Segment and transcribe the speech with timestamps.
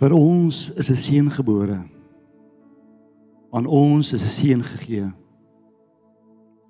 [0.00, 1.84] Vir ons is 'n seun gebore.
[3.52, 5.12] Aan ons is 'n seun gegee.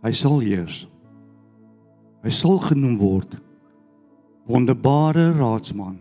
[0.03, 0.89] Hy sal heers.
[2.23, 3.37] Hy sal genoem word
[4.47, 6.01] wonderbare raadsman.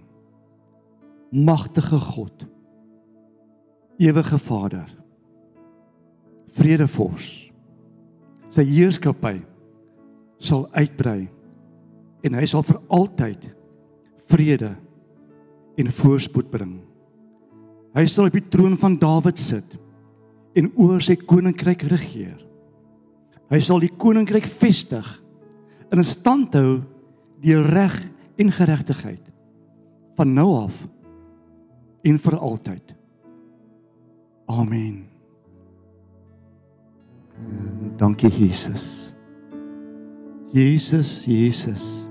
[1.31, 2.45] Magtige God.
[3.99, 4.89] Ewige Vader.
[6.47, 7.51] Vredevors.
[8.49, 9.45] Sy heerskappy
[10.39, 11.29] sal uitbrei
[12.23, 13.55] en hy sal vir altyd
[14.25, 14.75] vrede
[15.77, 16.88] en voorspoed bring.
[17.97, 19.77] Hy sal op die troon van Dawid sit
[20.57, 22.37] en oor sy koninkryk regeer.
[23.49, 25.07] Hy sal die koninkryk vestig
[25.89, 26.81] en in stand hou
[27.41, 27.95] deur reg
[28.39, 29.23] en geregtigheid
[30.19, 30.83] van nou af
[32.05, 32.95] en vir altyd.
[34.49, 35.05] Amen.
[37.97, 39.13] Dankie Jesus.
[40.53, 42.07] Jesus, Jesus.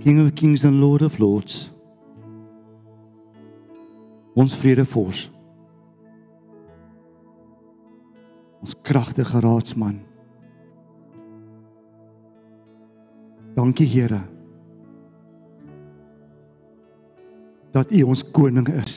[0.00, 1.75] King of Kings and Lord of Lords.
[4.36, 5.26] Ons vredevors.
[8.60, 10.00] Ons kragtige raadsman.
[13.56, 14.20] Dankie Here.
[17.72, 18.96] Dat U ons koning is.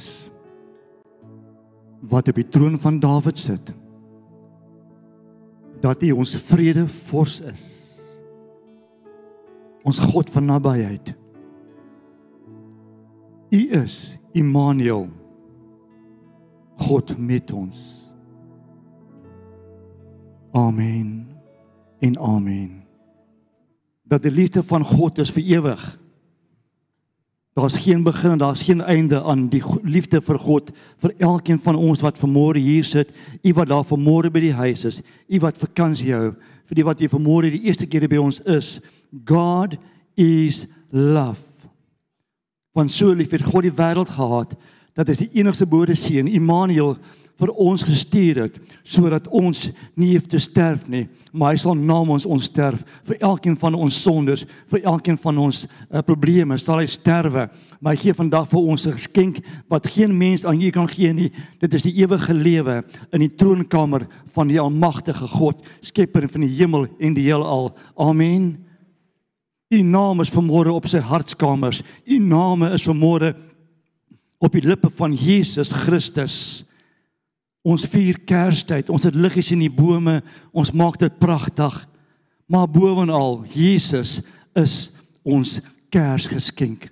[2.00, 3.72] Wat op die troon van Dawid sit.
[5.80, 7.64] Dat U ons vrede vors is.
[9.88, 11.14] Ons God van nabyheid.
[13.56, 15.08] U is Immanuel.
[16.90, 17.80] God met ons.
[20.58, 21.28] Amen.
[22.02, 22.80] En amen
[24.10, 25.82] dat die liefde van God is vir ewig.
[27.54, 31.78] Daar's geen begin en daar's geen einde aan die liefde vir God vir elkeen van
[31.78, 33.12] ons wat vanmôre hier sit,
[33.44, 36.32] u wat daar vanmôre by die huis is, u wat vakansie hou,
[36.70, 38.80] vir die wat hier vanmôre die eerste keer by ons is.
[39.30, 39.78] God
[40.18, 41.46] is love.
[42.74, 44.56] Want so lief het God die wêreld gehad
[45.00, 46.98] dat hy sy enigste gebore seun Immanuel
[47.40, 52.26] vir ons gestuur het sodat ons nie hoef te sterf nie, maar hy sal namens
[52.28, 56.88] ons sterf vir elkeen van ons sondes, vir elkeen van ons uh, probleme sal hy
[56.90, 57.48] sterwe.
[57.80, 59.40] Maar hy gee vandag vir ons 'n geskenk
[59.70, 61.32] wat geen mens aan u kan gee nie.
[61.62, 62.84] Dit is die ewige lewe
[63.14, 67.72] in die troonkamer van die almagtige God, skepper van die hemel en die heelal.
[67.96, 68.66] Amen.
[69.72, 71.84] U naam is vanmôre op sy hartskamers.
[72.06, 73.36] U naam is vanmôre
[74.40, 76.64] op die lippe van Jesus Christus.
[77.62, 78.90] Ons vier Kerstyd.
[78.90, 80.22] Ons het liggies in die bome.
[80.56, 81.76] Ons maak dit pragtig.
[82.50, 84.20] Maar bovenal, Jesus
[84.58, 84.78] is
[85.28, 85.60] ons
[85.92, 86.88] Kersgeskenk.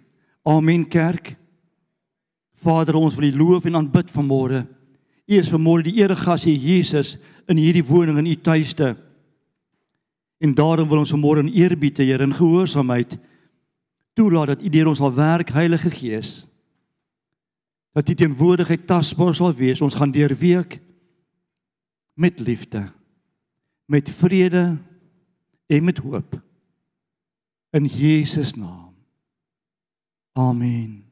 [0.47, 1.35] Amen kerk.
[2.58, 4.66] Vader, ons wil U loof en aanbid vanmôre.
[5.28, 7.16] U is vanmôre die eregas hier Jesus
[7.47, 8.91] in hierdie woning in U tuiste.
[10.44, 13.18] En daarom wil ons vanmôre in eerbied te Here in gehoorsaamheid
[14.18, 16.47] toelaat dat U deur ons sal werk, Heilige Gees
[17.97, 19.81] dat die teenwoordigheid tasbaar sal wees.
[19.81, 20.78] Ons gaan deur week
[22.13, 22.84] met liefde,
[23.90, 24.78] met vrede
[25.66, 26.38] en met hoop
[27.75, 28.94] in Jesus naam.
[30.38, 31.03] Amen.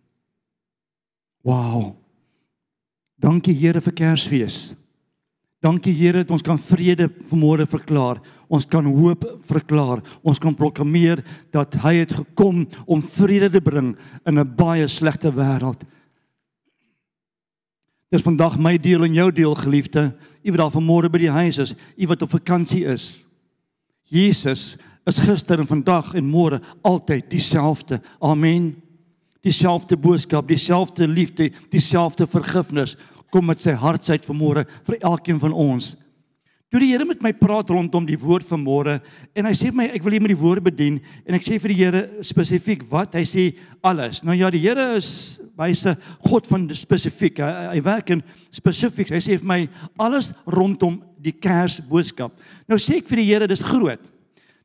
[1.41, 1.96] Wow.
[3.17, 4.75] Dankie Here vir Kersfees.
[5.66, 8.22] Dankie Here dat ons kan vrede vanmôre verklaar.
[8.46, 10.03] Ons kan hoop verklaar.
[10.22, 11.23] Ons kan proklameer
[11.53, 15.81] dat hy het gekom om vrede te bring in 'n baie slegte wêreld.
[18.15, 20.13] Dis vandag my deel en jou deel geliefde.
[20.43, 23.25] U wat daar vanmôre by die huis is, u wat op vakansie is.
[24.07, 27.99] Jesus is gister en vandag en môre altyd dieselfde.
[28.23, 28.69] Amen.
[29.43, 32.95] Dieselfde boodskap, dieselfde liefde, dieselfde vergifnis
[33.33, 35.91] kom met sy hartsheid vanmôre vir elkeen van ons.
[36.73, 38.95] Toe die Here met my praat rondom die woord van môre
[39.37, 41.59] en hy sê vir my ek wil hier met die woord bedien en ek sê
[41.61, 43.45] vir die Here spesifiek wat hy sê
[43.85, 44.23] alles.
[44.25, 45.11] Nou ja, die Here is
[45.59, 45.93] wyse
[46.25, 47.43] God van spesifiek.
[47.43, 49.13] Hy, hy werk in spesifiek.
[49.13, 49.61] Hy sê vir my
[50.01, 52.33] alles rondom die Kersboodskap.
[52.65, 54.11] Nou sê ek vir die Here dis groot.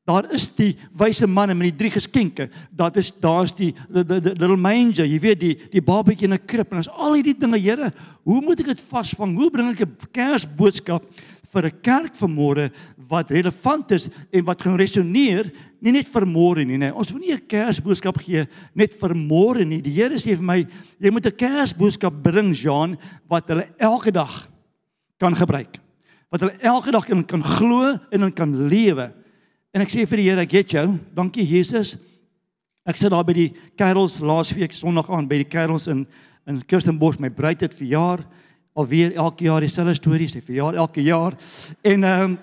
[0.09, 2.49] Daar is die wyse manne met die drie geskenke.
[2.73, 6.35] Dat is daar's die the, the, the little manger, jy weet die die babatjie in
[6.35, 7.93] 'n krib en as al hierdie dinge, Here,
[8.25, 9.37] hoe moet ek dit vasvang?
[9.37, 11.05] Hoe bring ek 'n Kersboodskap
[11.53, 12.71] vir 'n kerk vanmôre
[13.09, 15.51] wat relevant is en wat gaan resoneer
[15.81, 16.93] nie net vir môre nie, nee.
[16.95, 19.81] Ons wil nie 'n Kersboodskap gee net vir môre nie.
[19.81, 20.67] Die Here sê vir my,
[21.01, 22.97] jy moet 'n Kersboodskap bring, Jean,
[23.29, 24.49] wat hulle elke dag
[25.19, 25.79] kan gebruik.
[26.31, 29.13] Wat hulle elke dag in kan glo en in kan lewe.
[29.75, 30.99] En ek sê vir die Here, ek het jou.
[31.15, 31.97] Dankie Jesus.
[32.87, 36.07] Ek sit daar by die Carols laasweek Sondag aan by die Carols in
[36.47, 37.21] in Kirstenbosch.
[37.21, 38.25] My bruid het verjaar
[38.81, 41.37] alweer elke jaar dieselfde stories, hy verjaar elke jaar.
[41.83, 42.39] En ehm um,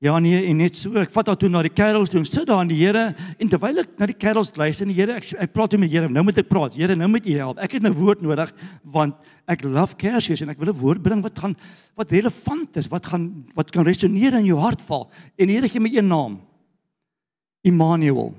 [0.00, 2.46] Ja nee, en net so, ek vat haar toe na die kerels toe en sit
[2.48, 5.26] daar aan die Here en terwyl ek na die kerels luister en die Here ek
[5.44, 6.72] ek praat met die Here, nou moet ek praat.
[6.72, 7.60] Here, nou moet U help.
[7.60, 8.48] Ek het 'n woord nodig
[8.82, 9.14] want
[9.44, 11.54] ek love Kersfees en ek wil 'n woord bring wat gaan
[12.00, 15.10] wat relevant is, wat gaan wat kan resoneer in jou hart val.
[15.36, 16.40] En die Here gee my een naam.
[17.62, 18.32] Immanuel.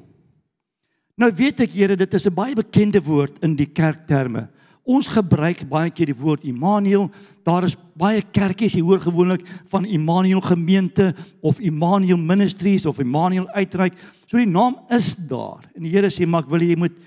[1.16, 4.50] Nou weet ek Here, dit is 'n baie bekende woord in die kerkterme.
[4.82, 7.06] Ons gebruik baie keer die woord Immanuel.
[7.46, 11.12] Daar is baie kerkies hier hoor gewoonlik van Immanuel gemeente
[11.42, 13.94] of Immanuel Ministries of Immanuel uitreik.
[14.26, 15.68] So die naam is daar.
[15.76, 16.98] En die Here sê maar ek wil jy moet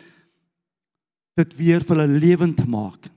[1.34, 3.10] dit weer vir hulle lewend maak.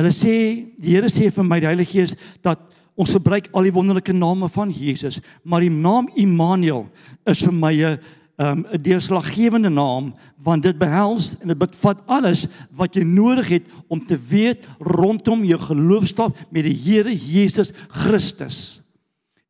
[0.00, 0.36] Hulle sê
[0.80, 2.64] die Here sê vir my die Heilige Gees dat
[2.96, 6.86] ons gebruik al die wonderlike name van Jesus, maar die naam Immanuel
[7.26, 7.98] is vir my 'n
[8.36, 13.66] um, 'n deurslaggewende naam want dit behels en dit bevat alles wat jy nodig het
[13.88, 18.82] om te weet rondom jou geloofstap met die Here Jesus Christus.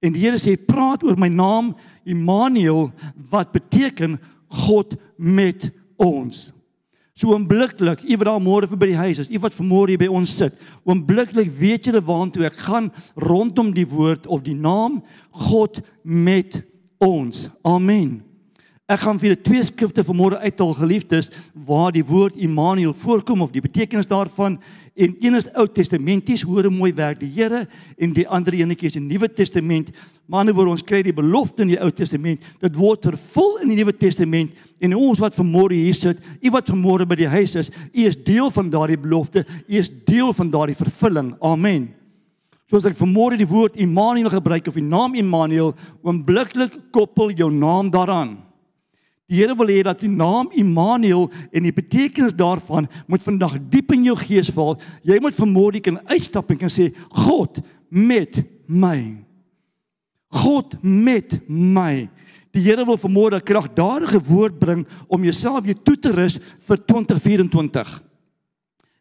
[0.00, 2.92] En die Here sê praat oor my naam Immanuel
[3.30, 6.52] wat beteken God met ons.
[7.14, 10.02] So oombliklik, u wat daar môre vir by die huis is, u wat vanmôre hier
[10.02, 14.98] by ons sit, oombliklik weet julle waartoe ek gaan rondom die woord of die naam
[15.30, 16.58] God met
[16.98, 17.46] ons.
[17.62, 18.33] Amen.
[18.84, 21.30] Ek gaan vir julle twee skrifte vanmôre uithaal geliefdes
[21.64, 24.58] waar die woord Immanuel voorkom of die betekenis daarvan
[24.92, 27.62] en een is Ou Testamenties hoor mooi werk die Here
[27.96, 29.88] en die ander enetjie is die Nuwe Testament.
[30.28, 33.72] Maar nou word ons kry die belofte in die Ou Testament, dit word vervul in
[33.72, 34.52] die Nuwe Testament
[34.84, 38.20] en ons wat vanmôre hier sit, u wat vanmôre by die huis is, u is
[38.20, 41.32] deel van daardie belofte, u is deel van daardie vervulling.
[41.40, 41.94] Amen.
[42.68, 45.72] Soos ek vanmôre die woord Immanuel gebruik of die naam Immanuel,
[46.04, 48.42] oombliklik koppel jou naam daaraan.
[49.30, 53.94] Die Here wil hê dat die naam Immanuel en die betekenis daarvan moet vandag diep
[53.96, 54.76] in jou gees val.
[55.02, 56.90] Jy moet vanmôre kan uitstap en kan sê
[57.24, 59.24] God met my.
[60.44, 62.08] God met my.
[62.54, 66.38] Die Here wil vanmôre 'n kragtadige woord bring om jouself weer toe te rus
[66.68, 68.02] vir 2024.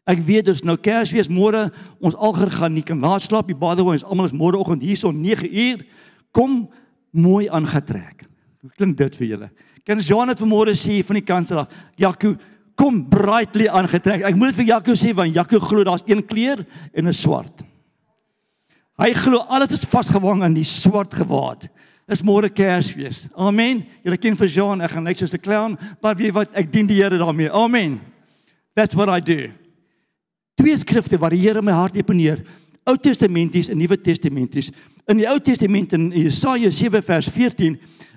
[0.06, 1.70] Ek weet dis nou Kersfees môre
[2.00, 3.54] ons alger gaan nie kan laat slaap nie.
[3.56, 5.84] By the way, ons almal is môreoggend hier so 9 uur.
[6.32, 6.68] Kom
[7.10, 8.26] mooi aangetrek.
[8.60, 9.50] Hoe klink dit vir julle?
[9.84, 11.72] Kan Jean dit vanmôre sê van die kansel af?
[12.00, 12.34] Jaco,
[12.74, 14.24] kom brightly aangetrek.
[14.24, 17.62] Ek moet dit vir Jaco sê want Jaco glo daar's een kleur en 'n swart.
[18.98, 21.68] Hy glo alles is vasgewang aan die swart gewaad.
[22.08, 23.28] Dis môre Kersfees.
[23.36, 23.84] Amen.
[24.04, 26.86] Julle ken vir Jean, ek gaan net soos 'n clown, maar weet wat, ek dien
[26.86, 27.50] die Here daarmee.
[27.50, 28.00] Amen.
[28.74, 29.50] That's what I do.
[30.56, 32.44] Twee skrifte wat die Here my hart deponeer.
[32.86, 34.70] Ou Testamenties en Nuwe Testamenties.
[35.04, 37.74] In die Ou Testament in Jesaja 7 vers 14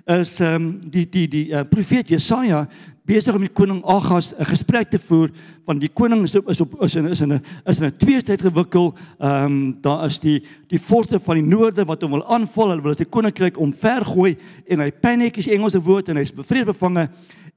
[0.08, 2.62] is ehm um, die die die uh, profeet Jesaja
[3.04, 5.28] besig om met koning Agas 'n gesprek te voer
[5.66, 7.96] van die koning is op, is op is in is in 'n is in 'n
[7.96, 8.94] tweestryd gewikkel.
[9.20, 12.68] Ehm um, daar is die die vorste van die noorde wat hom wil aanval.
[12.70, 14.36] Hulle wil sy koninkryk omvergooi
[14.66, 17.08] en hy paniek is Engelse woord en hy's bevrees bevange.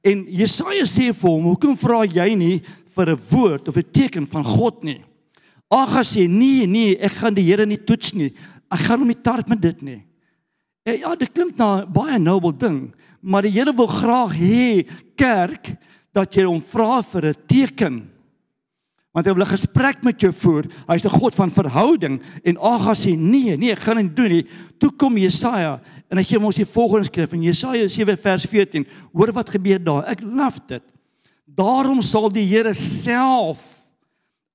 [0.04, 2.60] En Jesaja sê vir hom, "Hoekom vra jy nie
[2.94, 5.00] vir 'n woord of 'n teken van God nie?"
[5.70, 8.32] Agas sê, "Nee, nee, ek gaan die Here nie toets nie.
[8.72, 10.02] Ek gaan hom nie tart met dit nie."
[10.82, 12.90] Ja, ja, dit klink na baie noble ding,
[13.22, 14.82] maar die Here wil graag hê
[15.14, 15.76] kerk
[16.12, 18.12] dat jy hom vra vir 'n teken.
[19.14, 20.64] Want hy wil 'n gesprek met jou voer.
[20.88, 24.46] Hy's 'n God van verhouding en Agas sê nee, nee, ek gaan dit doen nie.
[24.78, 25.80] Toe kom Jesaja
[26.10, 28.86] en hy gee ons die volgende skrif in Jesaja 7 vers 14.
[29.12, 30.04] Hoor wat gebeur daar.
[30.08, 30.82] Ek love dit.
[31.46, 33.86] Daarom sal die Here self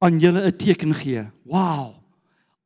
[0.01, 1.23] aan julle 'n teken gee.
[1.45, 1.96] Wow.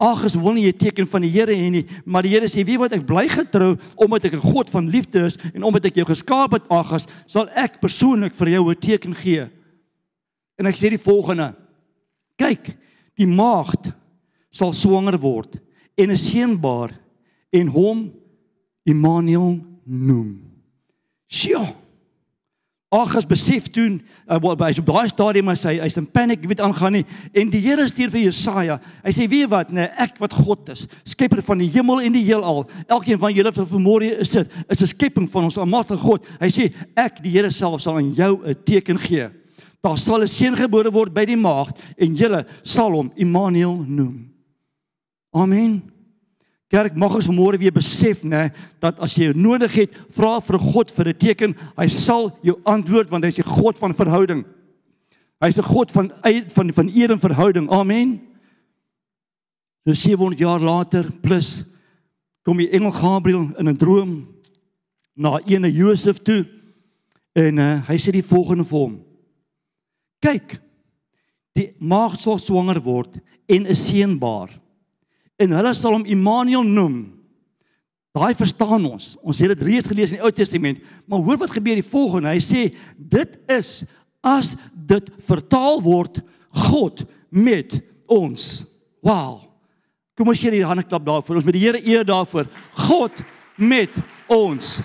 [0.02, 2.66] Ag, ek wil nie 'n teken van die Here hê nie, maar die Here sê,
[2.66, 5.96] "Wie wat ek bly getrou omdat ek 'n God van liefde is en omdat ek
[5.96, 9.48] jou geskaap het, Agas, sal ek persoonlik vir jou 'n teken gee."
[10.58, 11.56] En ek sê die volgende:
[12.36, 12.76] Kyk,
[13.16, 13.94] die maagd
[14.52, 15.60] sal swanger word
[15.96, 16.92] en 'n seun baar
[17.52, 18.12] en hom
[18.84, 20.42] Immanuel noem.
[21.28, 21.81] Sjoe.
[22.92, 23.86] Agas besef toe
[24.28, 27.62] uh, hy so baie stadium as hy hy's in paniek, weet aangaan nie en die
[27.64, 28.76] Here stuur vir Jesaja.
[29.06, 32.26] Hy sê weet wat, nee, ek wat God is, skepper van die hemel en die
[32.28, 32.66] heelal.
[32.92, 36.28] Elkeen van julle wat vanmôre is sit, is 'n skepping van ons almagtige God.
[36.42, 39.30] Hy sê ek die Here self sal aan jou 'n teken gee.
[39.82, 44.28] Daar sal 'n seun gebore word by die maagd en julle sal hom Immanuel noem.
[45.34, 45.82] Amen.
[46.72, 48.46] Kerk mag ons môre weer besef nê
[48.80, 53.12] dat as jy nodig het, vra vir God vir 'n teken, hy sal jou antwoord
[53.12, 54.46] want hy's 'n God van verhouding.
[55.42, 56.12] Hy's 'n God van
[56.48, 57.70] van van eer en verhouding.
[57.70, 58.22] Amen.
[59.86, 61.66] So 700 jaar later plus
[62.44, 64.28] kom die engel Gabriël in 'n droom
[65.16, 66.46] na ene Josef toe
[67.36, 69.04] en uh, hy sê die volgende vir hom.
[70.22, 70.62] Kyk,
[71.54, 74.61] die maagd sal swanger word en 'n seun baar
[75.42, 77.00] en hulle sal hom Immanuel noem.
[78.12, 79.14] Daai verstaan ons.
[79.24, 82.34] Ons het dit reeds gelees in die Ou Testament, maar hoor wat gebeur die volgende.
[82.34, 83.82] Hy sê dit is
[84.22, 86.20] as dit vertaal word
[86.70, 87.80] God met
[88.12, 88.66] ons.
[89.02, 89.48] Wow.
[90.20, 91.40] Kom ons gee die hande klap daarvoor.
[91.40, 92.50] Ons met die Here eer daarvoor.
[92.90, 93.24] God
[93.56, 93.96] met
[94.30, 94.82] ons.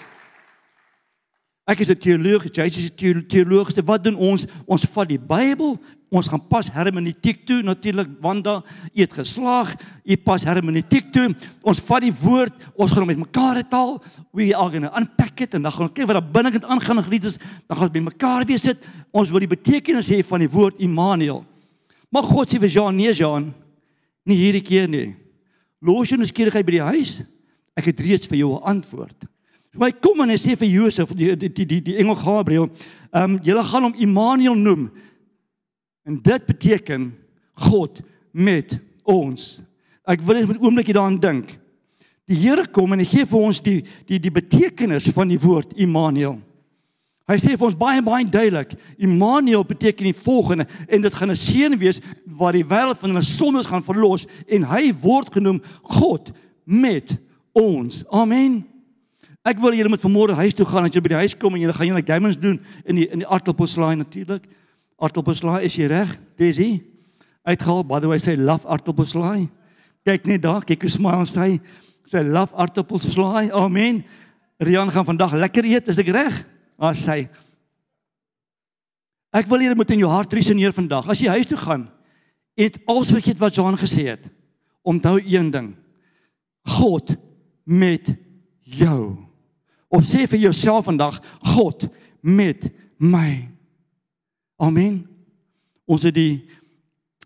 [1.66, 3.74] Ek is 'n teoloog, jy is 'n teoloog.
[3.84, 4.46] Wat doen ons?
[4.66, 5.80] Ons vat die Bybel
[6.14, 8.60] Ons gaan pas hermeneutiek toe natuurlik Wanda
[8.94, 9.72] eet geslaag.
[10.06, 11.32] Jy pas hermeneutiek toe.
[11.66, 13.96] Ons vat die woord, ons gaan met mekaar taal.
[14.30, 17.02] We are going to unpack it en dan gaan ons kyk wat daar binnekant aangaan
[17.02, 17.38] in Grieks.
[17.66, 18.86] Dan gaan ons by mekaar weer sit.
[19.10, 21.42] Ons wil die betekenis hê van die woord Immanuel.
[22.14, 23.50] Maar God sê vir Jean, nee Jean,
[24.24, 25.08] nie hierdie keer nie.
[25.82, 27.18] Los jou nuuskierigheid by die huis.
[27.76, 29.26] Ek het reeds vir jou 'n antwoord.
[29.76, 32.70] So hy kom en hy sê vir Josef, die die die die, die engel Gabriël,
[33.12, 34.90] ehm um, julle gaan hom Immanuel noem.
[36.06, 37.10] En dit beteken
[37.66, 39.62] God met ons.
[40.06, 41.58] Ek wil net 'n oombliekie daaraan dink.
[42.26, 45.72] Die Here kom en hy gee vir ons die die die betekenis van die woord
[45.74, 46.38] Immanuel.
[47.26, 51.36] Hy sê vir ons baie baie duidelik, Immanuel beteken die volgende en dit gaan 'n
[51.36, 56.32] seën wees wat die wêreld van hulle sondes gaan verlos en hy word genoem God
[56.64, 57.18] met
[57.52, 58.04] ons.
[58.10, 58.64] Amen.
[59.42, 61.60] Ek wil julle met vanmôre huis toe gaan, as jy by die huis kom en
[61.60, 64.46] jy gaan julle diamonds doen in die in die aardappelslaai natuurlik.
[64.96, 66.14] Aartappelslaai, is jy reg?
[66.40, 66.70] Desi.
[67.46, 69.46] Uitgehaal, by the way, sê love aartappelslaai.
[70.06, 71.56] Kyk net daar, kyk hoe smile sy.
[72.08, 73.50] Sy love aartappelslaai.
[73.54, 74.04] Amen.
[74.62, 76.40] Rian gaan vandag lekker eet, is ek reg?
[76.80, 77.26] Ah, sy.
[79.36, 81.08] Ek wil julle moet in jou hart resoneer vandag.
[81.12, 81.86] As jy huis toe gaan,
[82.56, 84.30] het alles vergeet wat Johan gesê het.
[84.86, 85.74] Onthou een ding.
[86.78, 87.12] God
[87.64, 88.14] met
[88.64, 89.18] jou.
[89.92, 91.20] Of sê vir jouself vandag,
[91.54, 91.88] God
[92.22, 93.55] met my.
[94.56, 95.04] Amen.
[95.84, 96.46] Ons het die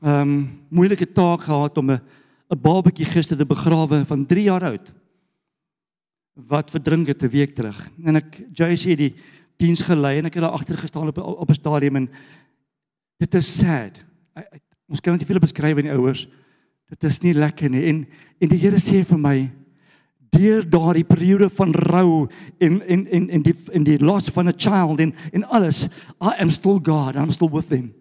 [0.00, 0.32] ehm um,
[0.72, 2.00] moeilike taak gehad om 'n
[2.50, 4.94] 'n babatjie gister te begrawe van 3 jaar oud
[6.34, 7.90] wat verdrink het 'n week terug.
[8.04, 9.14] En ek JC die
[9.56, 12.10] diens gelei en ek het daar agter gestaan op op 'n stadium en
[13.18, 13.98] dit is sad.
[14.36, 14.58] I, I,
[14.88, 16.28] ons kan dit nie veel beskryf aan die ouers.
[16.88, 17.84] Dit is nie lekker nie.
[17.84, 18.06] En
[18.40, 19.50] en die Here sê vir my
[20.30, 24.56] deur daardie periode van rou en en en en die in die loss van 'n
[24.56, 25.86] child en en alles
[26.20, 27.92] I am still God I'm still with them.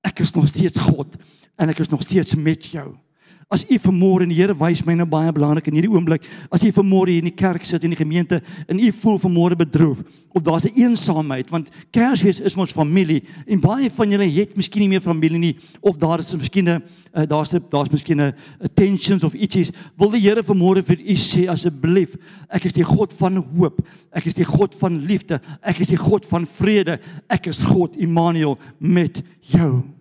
[0.00, 1.16] Ek is nog steeds God
[1.56, 2.96] en ek is nog steeds met jou
[3.48, 6.64] As u vanmôre en die Here wys my nou baie belangrik in hierdie oomblik, as
[6.64, 10.02] u vanmôre hier in die kerk sit in die gemeente en u voel vanmôre bedroef
[10.34, 14.80] of daar's 'n eensaamheid want Kersfees is ons familie en baie van julle het miskien
[14.80, 16.82] nie meer familie nie of daar is miskien 'n
[17.14, 18.34] uh, daar's daar's miskien 'n
[18.74, 19.72] tensions of ietsies.
[19.96, 22.16] Wil die Here vanmôre vir u sê asseblief,
[22.48, 23.80] ek is die God van hoop.
[24.12, 25.40] Ek is die God van liefde.
[25.62, 26.98] Ek is die God van vrede.
[27.28, 29.93] Ek is God Immanuel met jou.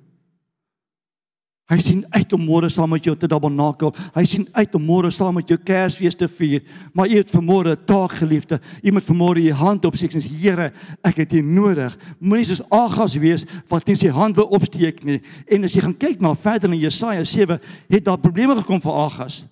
[1.71, 3.93] Hy sien uit om môre saam met jou te tabernakel.
[4.11, 6.65] Hy sien uit om môre saam met jou Kersfees te vier.
[6.91, 8.59] Maar jy het vanmôre 'n taak geliefde.
[8.83, 11.97] Jy moet vanmôre jou hand opsteek en sê Here, ek het U nodig.
[12.19, 15.21] Moenie soos Agas wees wat net sy hand wil opsteek nie.
[15.47, 18.91] En as jy gaan kyk na verder in Jesaja 7, het daar probleme gekom vir
[18.91, 19.47] Agas.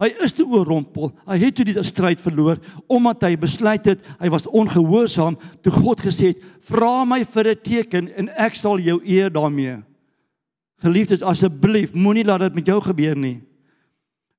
[0.00, 1.12] Hy is te oorrompel.
[1.28, 6.00] Hy het toe die stryd verloor omdat hy besluit het hy was ongehoorsaam toe God
[6.00, 9.91] gesê het: "Vra my vir 'n teken en ek sal jou eer daarmee."
[10.82, 13.36] Geliefdes, asseblief, moenie laat dit met jou gebeur nie.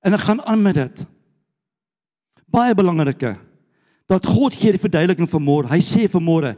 [0.03, 1.03] En ek gaan aan met dit.
[2.53, 3.37] Baie belangrike
[4.11, 5.69] dat God gee die verduideliking van môre.
[5.71, 6.51] Hy sê vir môre,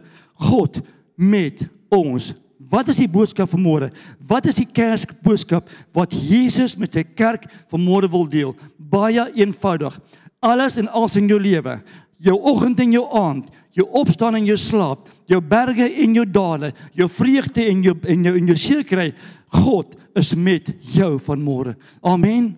[0.49, 0.81] God
[1.15, 1.61] met
[1.93, 2.33] ons.
[2.71, 3.91] Wat is die boodskap van môre?
[4.25, 8.55] Wat is die Kersboodskap wat Jesus met sy kerk van môre wil deel?
[8.79, 9.99] Baie eenvoudig.
[10.43, 11.77] Alles en alles in jou lewe,
[12.21, 16.71] jou oggend en jou aand, jou opstaan en jou slaap, jou berge en jou dale,
[16.95, 19.17] jou vreugde en jou en jou en jou sekerheid,
[19.55, 21.75] God is met jou van môre.
[22.03, 22.53] Amen.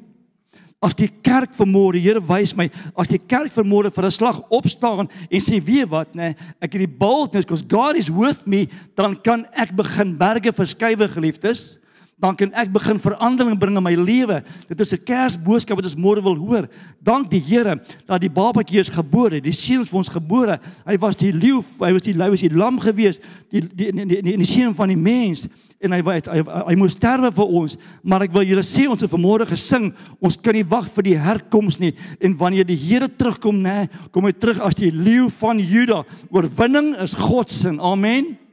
[0.78, 5.10] As die kerk vanmôre, Here wys my, as die kerk vanmôre vir 'n slag opstaan
[5.10, 8.68] en sê weet wat, nê, nee, ek het die boldness because God is with me,
[8.96, 11.80] dan kan ek begin berge verskuiwe geliefdes
[12.18, 14.42] dan kan ek begin verandering bring in my lewe.
[14.68, 16.68] Dit is 'n Kersboodskap wat ons môre wil hoor.
[17.02, 20.60] Dank die Here dat die babatjie is gebore, die seun vir ons gebore.
[20.86, 23.20] Hy was die leeu, hy was die hy was die lam gewees,
[23.52, 25.48] die die die die, die, die seun van die mens
[25.80, 29.02] en hy hy, hy hy moes sterwe vir ons, maar ek wil julle sê ons
[29.02, 33.08] het vanmôre gesing, ons kan nie wag vir die herkoms nie en wanneer die Here
[33.08, 36.04] terugkom nê, kom hy terug as die leeu van Juda.
[36.32, 37.78] Oorwinning is God se.
[37.78, 38.47] Amen.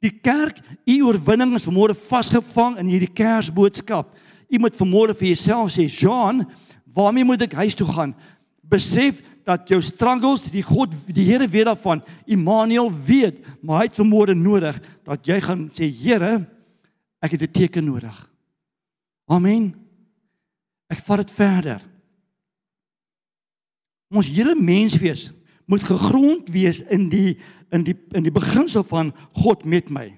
[0.00, 4.14] Die kerk, u oorwinning is vanmôre vasgevang in hierdie Kersboodskap.
[4.48, 6.46] U moet vanmôre vir jouself sê, "Jean,
[6.94, 8.14] waarmee moet ek huis toe gaan?"
[8.62, 12.02] Besef dat jou struggles, die God, die Here weet daarvan.
[12.26, 16.46] Immanuel weet, maar hy het vanmôre nodig dat jy gaan sê, "Here,
[17.20, 18.30] ek het 'n teken nodig."
[19.28, 19.74] Amen.
[20.88, 21.80] Ek vat dit verder.
[24.10, 25.32] Ons hele menswees
[25.70, 27.38] moet gegrond wees in die
[27.70, 30.08] in die in die beginsel van God met my.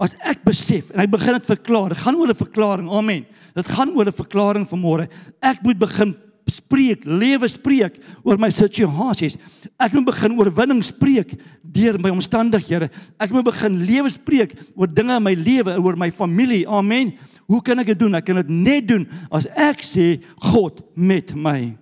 [0.00, 2.88] As ek besef en ek begin dit verklaar, dit gaan oor 'n verklaring.
[2.88, 3.26] Amen.
[3.54, 5.08] Dit gaan oor 'n verklaring van môre.
[5.42, 6.14] Ek moet begin
[6.46, 9.36] spreek, lewe spreek oor my situasies.
[9.78, 12.90] Ek moet begin oorwinning spreek deur my omstandighede.
[13.18, 16.66] Ek moet begin lewe spreek oor dinge in my lewe, oor my familie.
[16.66, 17.14] Amen.
[17.46, 18.14] Hoe kan ek dit doen?
[18.14, 21.76] Ek kan dit net doen as ek sê God met my.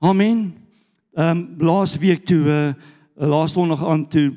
[0.00, 0.61] Amen.
[1.12, 2.74] Ehm um, laas week toe uh
[3.28, 4.32] laas sonderdag aan toe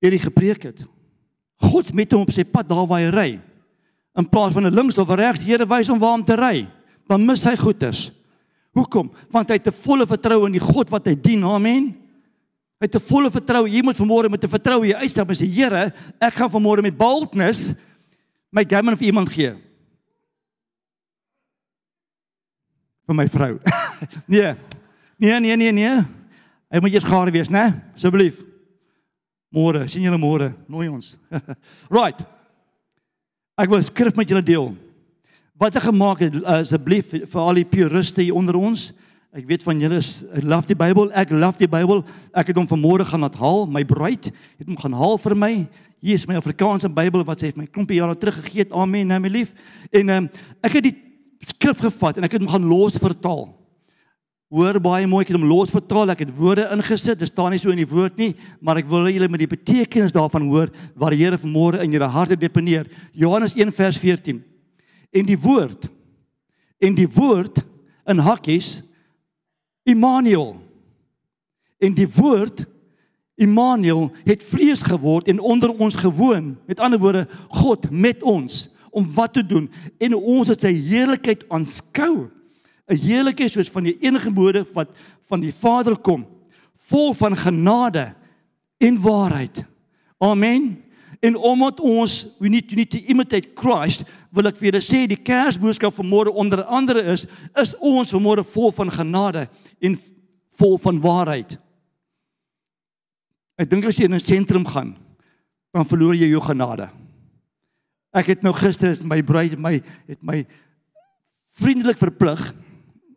[0.00, 0.84] hierdie gepreek het.
[1.60, 3.30] God met hom op sy pad daar waar hy ry.
[4.18, 6.68] In plaas van 'n links of regs, Here wys hom waar om te ry.
[7.08, 8.12] Dan mis hy goeders.
[8.72, 9.12] Hoekom?
[9.30, 11.44] Want hy het 'n volle vertroue in die God wat hy dien.
[11.44, 11.96] Amen.
[12.80, 13.70] Hy het 'n volle vertroue.
[13.70, 17.74] Jy moet vanmôre met 'n vertroue uitstap en sê Here, ek gaan vanmôre met boldness
[18.50, 19.54] my gamen vir iemand gee.
[23.08, 23.52] Vir my vrou.
[24.34, 24.54] nee.
[25.20, 25.94] Nee, nee, nee, nee.
[26.72, 27.68] Hy moet eers gaar wees, né?
[27.94, 28.40] Asseblief.
[29.54, 30.50] Môre, sien julle môre.
[30.66, 31.14] Nooi ons.
[31.94, 32.24] right.
[33.60, 34.72] Ek wil skrif met julle deel.
[35.60, 38.88] Wat ek gemaak het asseblief vir al die puriste hier onder ons.
[39.34, 41.12] Ek weet van julle is I love die Bybel.
[41.14, 42.02] Ek love die Bybel.
[42.34, 43.64] Ek het hom vanmôre gaan haal.
[43.70, 45.52] My bruid het hom gaan haal vir my.
[46.04, 48.74] Hier is my Afrikaanse Bybel wat sy het my klompie jare terug gegee het.
[48.74, 49.54] Amen, my lief.
[49.94, 50.28] En um,
[50.66, 50.96] ek het die
[51.50, 53.46] skrif gevat en ek het hom gaan los vertaal.
[54.54, 56.12] Hoor baie mooi, ek het hom los vertaal.
[56.12, 57.18] Ek het woorde ingesit.
[57.18, 60.14] Dit staan nie so in die woord nie, maar ek wil julle met die betekenis
[60.14, 62.86] daarvan hoor wat die Here vanmôre in julle harte deponeer.
[63.12, 64.42] Johannes 1 vers 14.
[65.14, 65.90] En die woord
[66.84, 67.62] en die woord
[68.10, 68.82] in hakkies
[69.88, 70.54] Immanuel.
[71.80, 72.64] En die woord
[73.34, 76.54] Immanuel het vlees geword en onder ons gewoon.
[76.66, 79.66] Met ander woorde, God met ons om wat te doen
[79.98, 82.30] en ons het sy heerlikheid aanskou.
[82.86, 84.90] 'n Heerlikheid soos van die enige gebode wat
[85.28, 86.26] van die Vader kom,
[86.88, 88.12] vol van genade
[88.78, 89.64] en waarheid.
[90.18, 90.84] Amen.
[91.20, 95.20] En omdat ons we need to need to imitate Christ, wil ek julle sê die
[95.20, 97.26] Kersboodskap van môre onder andere is
[97.56, 99.48] is ons vanmôre vol van genade
[99.80, 99.96] en
[100.58, 101.56] vol van waarheid.
[103.56, 104.96] Ek dink as jy in 'n sentrum gaan,
[105.72, 106.90] dan verloor jy jou genade.
[108.14, 110.44] Ek het nou gister is my bruid my het my
[111.58, 112.52] vriendelik verplig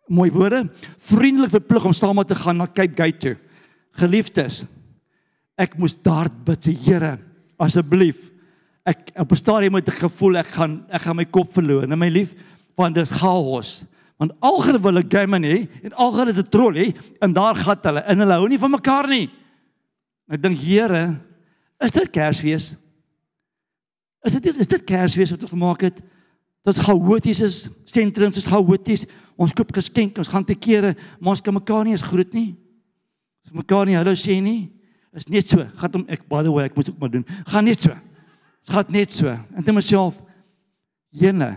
[0.08, 0.64] mooi woorde
[1.10, 3.36] vriendelik verplig om saam te gaan na Cape Gate toe.
[3.98, 4.66] Geliefdes,
[5.58, 7.18] ek moes daar bid sê Here,
[7.58, 8.18] asseblief.
[8.86, 11.88] Ek op 'n stadium het ek gevoel ek gaan ek gaan my kop verloor.
[11.88, 12.34] Nou my lief,
[12.78, 13.84] want dis chaos.
[14.18, 17.78] Want alger wil ek game hê en alger het 'n troll hê en daar gaan
[17.84, 19.30] hulle en hulle hou nie van mekaar nie.
[20.30, 21.20] Ek dink Here,
[21.80, 22.78] is dit Kersfees?
[24.28, 26.00] Is dit is dit Kersfees wat ons gemaak het?
[26.68, 29.06] Dit's chaoties is sentrums is chaoties.
[29.40, 32.50] Ons koop geskenke, ons gaan te kere, maar ons kan mekaar nie eens groet nie.
[33.48, 34.68] Ons mekaar nie hallo sê nie.
[35.16, 35.63] Is net so.
[35.80, 37.26] Gaan hom ek by the way, ek moet ook maar doen.
[37.48, 37.96] Gaan net so.
[37.96, 39.32] Dit gaan net so.
[39.32, 40.20] En dit myself
[41.16, 41.54] jene.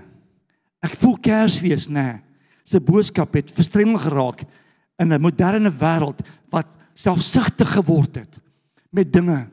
[0.85, 2.07] Ek voel Kersfees nê.
[2.07, 2.19] Nee.
[2.71, 4.45] Se boodskap het verstrengel geraak
[5.01, 6.21] in 'n moderne wêreld
[6.53, 8.39] wat selfsugtig geword het
[8.93, 9.49] met dinge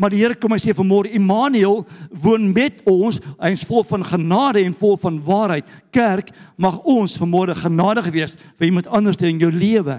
[0.00, 1.82] Maar die Here kom en sê vanmôre Immanuel
[2.22, 3.18] woon met ons.
[3.36, 5.68] Hy is vol van genade en vol van waarheid.
[5.92, 9.98] Kerk, mag ons vanmôre genadig wees vir iemand anders in jou lewe.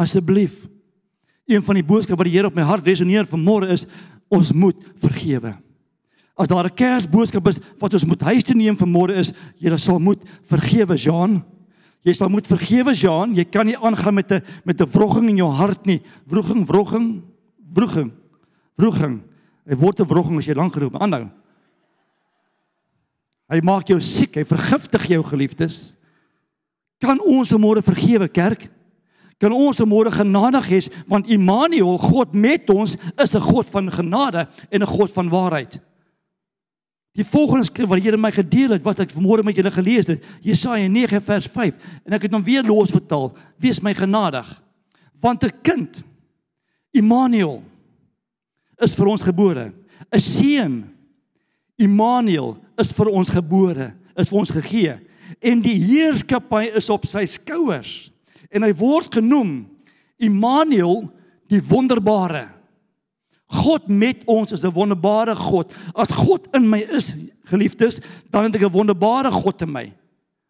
[0.00, 0.64] Asseblief.
[1.46, 3.84] Een van die boodskappe wat die Here op my hart resoneer vanmôre is
[4.32, 5.52] ons moet vergewe.
[6.36, 9.98] As daar 'n Kersboodskap is wat ons moet huis toe neem vanmôre is, jy sal
[9.98, 11.44] moet vergewe, Jean.
[12.02, 13.34] Jy sal moet vergewe, Jean.
[13.34, 16.00] Jy kan nie aangaan met 'n met 'n wroging in jou hart nie.
[16.26, 17.22] Wroging, wroging
[17.76, 18.12] wroging.
[18.80, 19.20] Wroging.
[19.66, 21.30] Hy word 'n wroging as jy lank geroep aanhou.
[23.48, 25.96] Hy maak jou siek, hy vergiftig jou geliefdes.
[26.98, 28.70] Kan ons môre vergewe kerk?
[29.38, 34.48] Kan ons môre genadig wees want Immanuel, God met ons, is 'n God van genade
[34.70, 35.80] en 'n God van waarheid.
[37.16, 40.06] Die volgende skrif wat die Here my gedeel het, wat ek vanmôre met julle gelees
[40.06, 43.32] het, Jesaja 9 vers 5 en ek het hom weer los vertaal.
[43.58, 44.62] Wees my genadig
[45.20, 46.04] want 'n kind
[46.96, 47.62] Immanuel
[48.80, 49.72] is vir ons gebore.
[50.12, 50.84] 'n Seun
[51.78, 55.06] Immanuel is vir ons gebore, is vir ons gegee
[55.40, 58.08] en die heerskappy is op sy skouers.
[58.50, 59.66] En hy word genoem
[60.16, 61.10] Immanuel,
[61.50, 62.46] die wonderbare.
[63.62, 65.74] God met ons is 'n wonderbare God.
[65.94, 69.92] As God in my is, geliefdes, dan het ek 'n wonderbare God in my.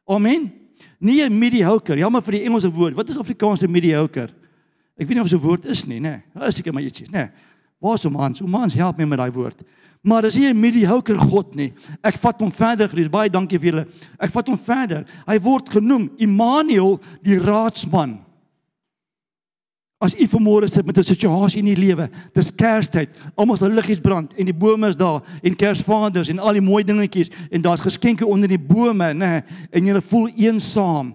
[0.09, 0.53] Amen.
[1.01, 2.95] Nie 'n mediocre, jammer vir die Engelse woord.
[2.95, 4.31] Wat is Afrikaanse mediocre?
[4.97, 6.23] Ek weet nie of so 'n woord is nie, nê.
[6.35, 6.47] Nee.
[6.49, 7.13] Is seker maar ietsie, nê.
[7.13, 7.31] Nee.
[7.79, 8.41] Waar's hom Hans?
[8.41, 9.63] Hom Hans help my met daai woord.
[10.03, 11.73] Maar dis nie 'n mediocre God nie.
[12.03, 13.09] Ek vat hom verder, Chris.
[13.09, 13.87] Baie dankie vir julle.
[14.19, 15.05] Ek vat hom verder.
[15.27, 18.27] Hy word genoem Immanuel, die raadsman.
[19.99, 24.01] As u vanmôre sit met 'n situasie in u lewe, dis Kerstyd, almal se liggies
[24.01, 27.81] brand en die bome is daar en Kersvaders en al die mooi dingetjies en daar's
[27.81, 31.15] geskenke onder die bome, nê, en jy voel eensaam.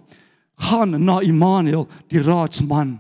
[0.56, 3.00] Gaan na Immanuel, die raadsman.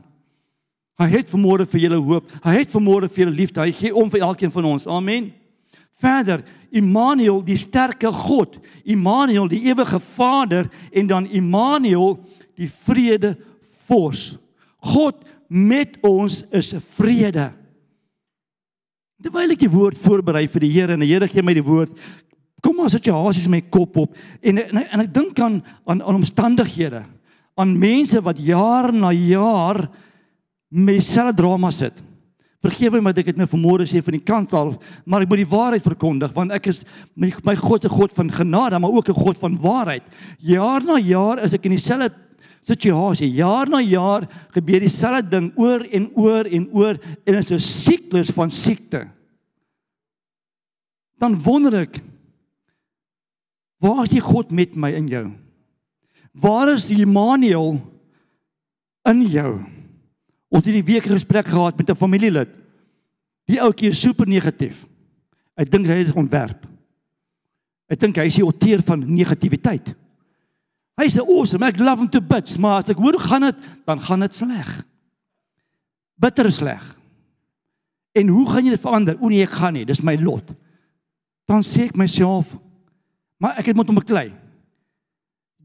[1.02, 2.28] Hy het vanmôre vir julle hoop.
[2.44, 3.62] Hy het vanmôre vir julle liefde.
[3.64, 4.86] Hy gee om vir elkeen van ons.
[4.86, 5.32] Amen.
[6.02, 12.16] Verder, Immanuel, die sterke God, Immanuel, die ewige Vader en dan Immanuel,
[12.58, 13.36] die vrede
[13.90, 14.36] vors.
[14.82, 17.52] God met ons is vrede.
[19.22, 21.94] Terwyl ek die woord voorberei vir die Here en die Here gee my die woord,
[22.62, 25.60] kom maar situasies my kop op en en, en ek dink aan,
[25.90, 27.04] aan aan omstandighede,
[27.58, 29.84] aan mense wat jaar na jaar
[30.72, 32.00] met dieselfde drama sit.
[32.62, 35.42] Vergewe my dat ek dit nou vanmôre sê van die kant af, maar ek moet
[35.42, 36.84] die waarheid verkondig want ek is
[37.18, 40.04] my, my God se God van genade, maar ook 'n God van waarheid.
[40.40, 42.14] Jaar na jaar is ek in dieselfde
[42.62, 43.32] situasie.
[43.34, 47.60] Jaar na jaar gebeur dieselfde ding oor en oor en oor en dit is 'n
[47.60, 49.08] siklus van siekte.
[51.20, 52.02] Dan wonder ek
[53.80, 55.32] waar is die God met my in jou?
[56.34, 57.82] Waar is die Immanuel
[59.04, 59.66] in jou?
[60.52, 62.60] Ons het hierdie week gesprek gehad met 'n familielid.
[63.48, 64.86] Die ouetjie is super negatief.
[65.56, 66.68] Ek dink hy het ontwerp.
[67.90, 69.96] Ek dink hy is die outeur van negativiteit.
[71.00, 71.66] Hy's awesome.
[71.66, 74.36] Ek love him to bits, maar as ek hoor hoe gaan dit, dan gaan dit
[74.36, 74.86] sleg.
[76.22, 76.84] Bitter sleg.
[78.14, 79.18] En hoe gaan jy dit verander?
[79.20, 79.86] O nee, ek gaan nie.
[79.86, 80.54] Dis my lot.
[81.48, 82.56] Dan sê ek myself,
[83.40, 84.30] maar ek het moet hom beklei.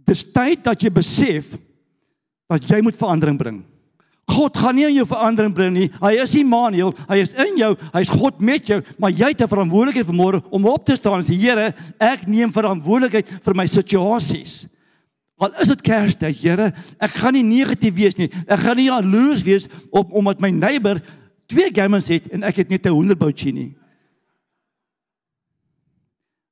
[0.06, 1.56] Dis tyd dat jy besef
[2.50, 3.64] dat jy moet verandering bring.
[4.26, 5.86] God gaan nie in jou verandering bring nie.
[6.02, 6.90] Hy is Immanuel.
[7.06, 7.72] Hy is in jou.
[7.94, 11.24] Hy's God met jou, maar jy het 'n verantwoordelikheid vanmôre om op te staan en
[11.24, 14.66] sê, Here, ek neem verantwoordelikheid vir my situasies.
[15.38, 18.30] Al is dit Kerstyd, Here, ek gaan nie negatief wees nie.
[18.48, 21.00] Ek gaan nie jaloers wees op omdat my neighbor
[21.46, 23.76] twee gamers het en ek het net 'n hoenderboutjie nie.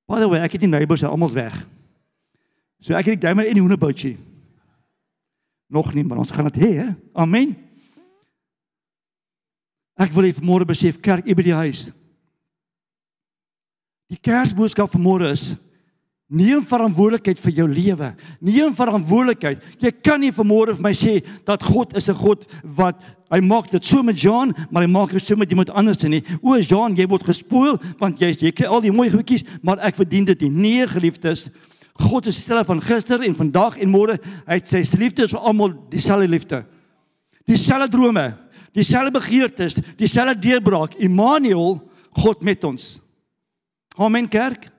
[0.06, 1.66] By the way, ek het die neighbors almal weg.
[2.80, 4.16] So ek het die gamer en die hoenderboutjie.
[5.68, 6.94] Nog nie, maar ons gaan dit hê, hè?
[7.14, 7.63] Amen.
[9.98, 11.92] Ek wil hê môre besef kerk by die huis.
[14.10, 15.54] Die Kersboodskap van môre is
[16.34, 18.08] Neem verantwoordelikheid vir jou lewe.
[18.40, 19.60] Neem verantwoordelikheid.
[19.78, 22.96] Jy kan nie vanmôre vir my sê dat God is 'n God wat
[23.30, 26.24] hy maak dit so met Jean, maar hy maak dit so met iemand anders nie.
[26.42, 29.96] O, Jean, jy word gespoil want jy jy kry al die mooi goedjies, maar ek
[29.96, 30.50] verdien dit nie.
[30.50, 31.50] Nee, geliefdes.
[31.94, 34.18] God is dieselfde van gister en vandag en môre.
[34.46, 36.64] Hy het sy liefde vir almal dieselfde liefde.
[37.44, 38.36] Dieselfde drome,
[38.72, 40.94] dieselfde begeertes, dieselfde deurbraak.
[40.94, 41.80] Immanuel,
[42.10, 42.94] God met ons.
[43.96, 44.70] Amen kerk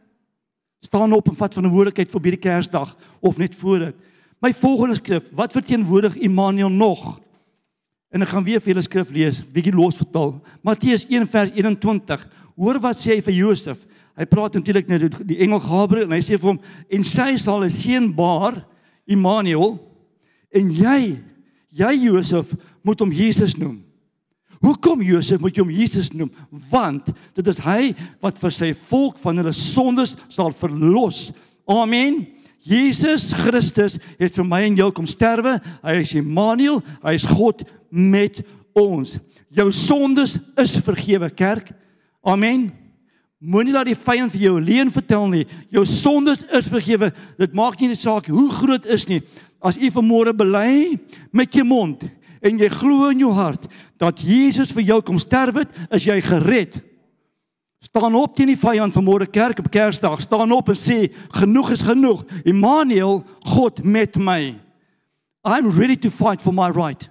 [0.86, 2.92] staan op en vat verantwoordelikheid vir hierdie Kersdag
[3.26, 4.10] of net voor dit.
[4.44, 7.16] My volgende skrif, wat verteenwoordig Immanuel nog?
[8.14, 10.36] En ek gaan weer vir julle skrif lees, bietjie los vertaal.
[10.64, 12.26] Matteus 1 vers 21.
[12.56, 13.82] Hoor wat sê hy vir Josef.
[14.16, 17.66] Hy praat natuurlik nou die engel Gabriël en hy sê vir hom en sy sal
[17.66, 18.62] 'n seun baar,
[19.06, 19.76] Immanuel,
[20.54, 21.20] en jy,
[21.76, 22.54] jy Josef
[22.86, 23.82] moet hom Jesus noem.
[24.64, 26.32] Hoekom Josef moet jy hom Jesus noem?
[26.72, 27.92] Want dit is hy
[28.24, 31.28] wat vir sy volk van hulle sondes sal verlos.
[31.70, 32.24] Amen.
[32.66, 35.60] Jesus Christus het vir my en jou kom sterwe.
[35.86, 37.62] Hy is Immanuel, hy is God
[37.92, 38.42] met
[38.74, 39.20] ons.
[39.54, 41.70] Jou sondes is vergewe, kerk.
[42.26, 42.72] Amen.
[43.46, 45.44] Moenie laat die vyand vir jou leuen vertel nie.
[45.70, 47.12] Jou sondes is vergewe.
[47.38, 49.22] Dit maak nie saak hoe groot is nie.
[49.66, 51.00] As u vanmôre bely
[51.34, 52.04] met jou mond
[52.46, 53.66] en jy glo in jou hart
[53.98, 56.78] dat Jesus vir jou kom sterf het, is jy gered.
[57.82, 60.22] Staan op teen die vyand van môre kerk op Kersdag.
[60.22, 62.24] Staan op en sê genoeg is genoeg.
[62.46, 63.24] Immanuel,
[63.56, 64.56] God met my.
[65.46, 67.10] I'm ready to fight for my right.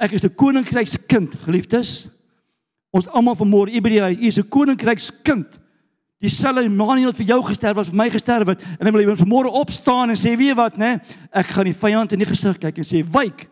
[0.00, 2.08] Ek is 'n koninkrykskind, geliefdes.
[2.92, 5.60] Ons almal van môre Hebreë, u is 'n koninkrykskind.
[6.20, 9.20] Dieselfde Immanuel het vir jou gesterf as vir my gesterf het en hy wil eendag
[9.20, 11.00] vanmôre opstaan en sê, "Weet wat, né?
[11.32, 13.48] Ek gaan die vyand in die gesig kyk en sê, "Wyk."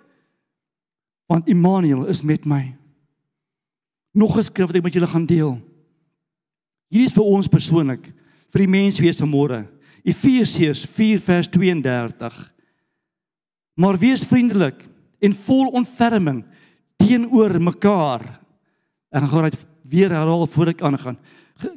[1.27, 2.77] want Immanuel is met my.
[4.13, 5.61] Nog 'n skrif wat ek met julle gaan deel.
[6.89, 8.13] Hier is vir ons persoonlik,
[8.53, 9.67] vir die menswees van môre.
[10.05, 12.53] Efesiërs 4 vers 32.
[13.75, 14.89] Maar wees vriendelik
[15.21, 16.45] en vol ontferming
[16.97, 18.41] teenoor mekaar.
[19.11, 21.19] Ek gaan dit weer herhaal voor ek aangaan.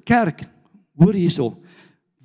[0.04, 0.44] Kerk,
[0.98, 1.54] hoor hierso.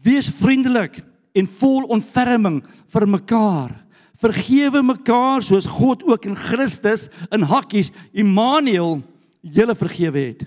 [0.02, 1.02] Wees vriendelik
[1.36, 2.60] en vol ontferming
[2.92, 3.78] vir mekaar
[4.22, 9.00] vergewe mekaar soos God ook in Christus in hakkies Immanuel
[9.42, 10.44] julle vergewe het.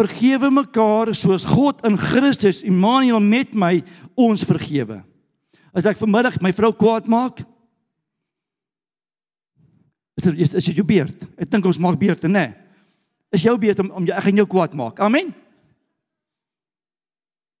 [0.00, 3.82] vergewe mekaar soos God in Christus Immanuel met my
[4.16, 5.02] ons vergewe.
[5.76, 7.42] As ek vanmiddag my vrou kwaad maak,
[10.16, 11.26] is dit is, dit jou beurt.
[11.36, 12.48] Ek dink ons maak beurte, nê?
[12.48, 12.56] Nee.
[13.36, 15.04] Is jou beurt om om jy ek gaan jou kwaad maak.
[15.04, 15.34] Amen.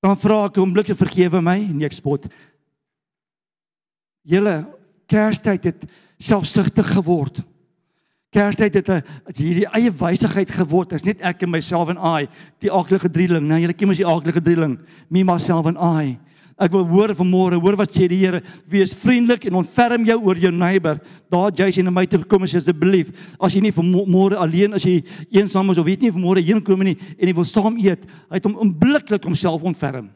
[0.00, 2.28] Dan vra ek hom blikke vergewe my nee, ek spot.
[4.24, 4.62] Julle
[5.10, 5.86] Kerstyd het
[6.22, 7.40] selfsugtig geword.
[8.30, 9.02] Kerstyd het 'n
[9.34, 10.90] hierdie eie wysigheid geword.
[10.90, 12.28] Dit is net ek en myself en I,
[12.60, 13.48] die aardige drieling.
[13.48, 16.18] Nou julle ken mos die aardige drieling, me myself and I.
[16.60, 20.36] Ek wil hoor vanmôre, hoor wat sê die Here, wees vriendelik en ontferm jou oor
[20.36, 20.98] jou neighbor.
[21.32, 23.14] Daar jy na my toe gekom is asseblief.
[23.40, 24.98] As jy nie vanmôre alleen as jy
[25.32, 28.36] eensaam is of weet nie vanmôre heen kom nie en jy wil saam eet, hy
[28.36, 30.10] het hom onmiddellik homself ontferm.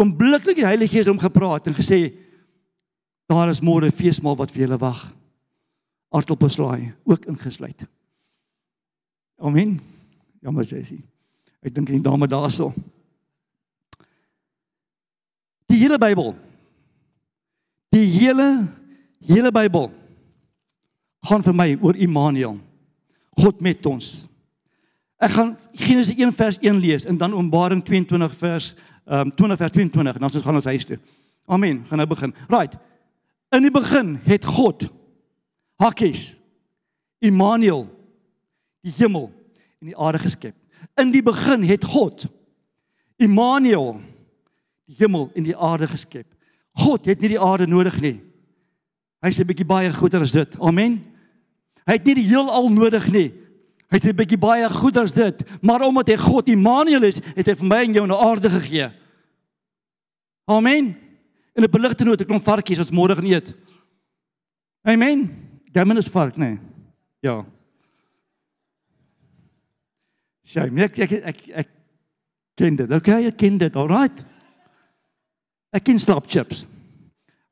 [0.00, 2.06] Onmiddellik die Heilige Gees hom gepraat en gesê
[3.28, 5.10] daar is môre feesmaal wat vir julle wag.
[6.10, 7.84] Aartappelslaai ook ingesluit.
[9.38, 9.76] Amen.
[10.40, 11.02] Jammer Jessie.
[11.60, 12.72] Ek dink die dame daarso.
[15.70, 16.34] Die hele Bybel.
[17.94, 18.68] Die hele
[19.22, 19.90] hele Bybel
[21.28, 22.56] gaan vir my oor Immanuel.
[23.38, 24.26] God met ons.
[25.20, 28.72] Ek gaan Genesis 1 vers 1 lees en dan Openbaring 22 vers
[29.10, 30.98] ehm um, 20 vers 22 en dan ons gaan ons huis toe.
[31.50, 31.82] Amen.
[31.88, 32.34] Gaan nou begin.
[32.48, 32.76] Right.
[33.50, 34.86] In die begin het God
[35.80, 36.36] Hakkies
[37.18, 37.88] Immanuel
[38.84, 39.30] die hemel
[39.80, 40.54] en die aarde geskep.
[41.00, 42.26] In die begin het God
[43.18, 43.98] Immanuel
[44.98, 46.26] hemel en die aarde geskep.
[46.72, 48.20] God het nie die aarde nodig nie.
[49.20, 50.56] Hy's 'n bietjie baie groter as dit.
[50.60, 51.04] Amen.
[51.86, 53.32] Hy het nie die heelal nodig nie.
[53.90, 57.54] Hy's 'n bietjie baie groter as dit, maar omdat hy God Immanuel is, het hy
[57.54, 58.90] vir my en jou 'n aarde gegee.
[60.46, 60.96] Amen.
[61.54, 63.54] En 'n beligte noot, 'n klomp varkies wat môre gaan eet.
[64.82, 65.30] Amen.
[65.72, 66.58] Gamen is vark, nee.
[67.20, 67.44] Ja.
[70.42, 71.68] Sy, ek ek ek, ek
[72.54, 72.90] ken dit.
[72.90, 73.76] Okay, ek ken dit.
[73.76, 74.24] Alright.
[75.74, 76.64] Ek ken slap chips.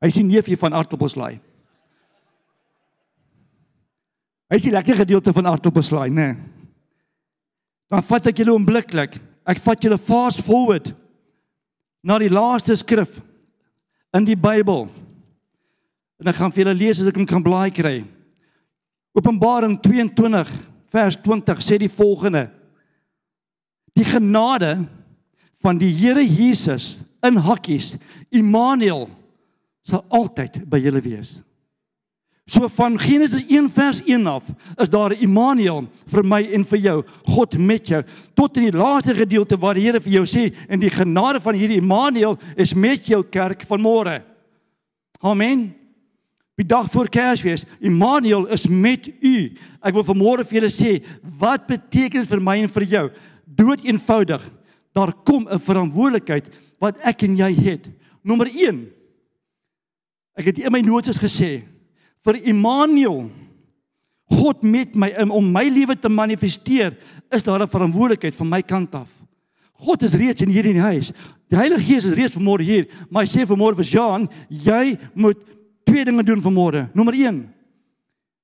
[0.03, 1.39] Hy sien neefie van aartappelslaai.
[4.49, 6.31] Hy sien lekker gedeelte van aartappelslaai, né?
[6.33, 6.57] Nee.
[7.89, 9.17] Dan vat ek julle onmiddellik.
[9.49, 10.91] Ek vat julle fast forward
[12.05, 13.17] na die laaste skrif
[14.15, 14.87] in die Bybel.
[16.21, 18.03] En ek gaan vir julle lees as ek hom kan blaai kry.
[19.17, 20.51] Openbaring 22
[20.93, 22.47] vers 20 sê die volgende:
[23.97, 24.75] Die genade
[25.63, 27.97] van die Here Jesus in hakkies
[28.31, 29.07] Immanuel
[29.85, 31.39] sal altyd by julle wees.
[32.49, 34.47] So van Genesis 1 vers 1 af
[34.81, 36.95] is daar Immanuel vir my en vir jou,
[37.29, 37.99] God met jou,
[38.33, 41.57] tot in die laaste gedeelte waar die Here vir jou sê en die genade van
[41.57, 44.15] hierdie Immanuel is met jou kerk van môre.
[45.21, 45.69] Amen.
[46.57, 49.35] Die dag voor Kersfees, Immanuel is met u.
[49.79, 50.95] Ek wil vanmôre vir julle sê,
[51.39, 53.05] wat beteken dit vir my en vir jou?
[53.45, 54.41] Dood eenvoudig.
[54.97, 57.89] Daar kom 'n verantwoordelikheid wat ek en jy het.
[58.23, 58.81] Nommer 1.
[60.39, 61.59] Ek het in my notas gesê
[62.23, 63.29] vir Immanuel
[64.29, 66.93] God met my om my lewe te manifesteer,
[67.33, 69.09] is daar 'n verantwoordelikheid van my kant af.
[69.73, 71.11] God is reeds in hierdie huis.
[71.49, 75.37] Die Heilige Gees is reeds vanmôre hier, maar hy sê vanmôre vir Jean, jy moet
[75.83, 76.89] twee dinge doen vanmôre.
[76.93, 77.49] Nommer 1.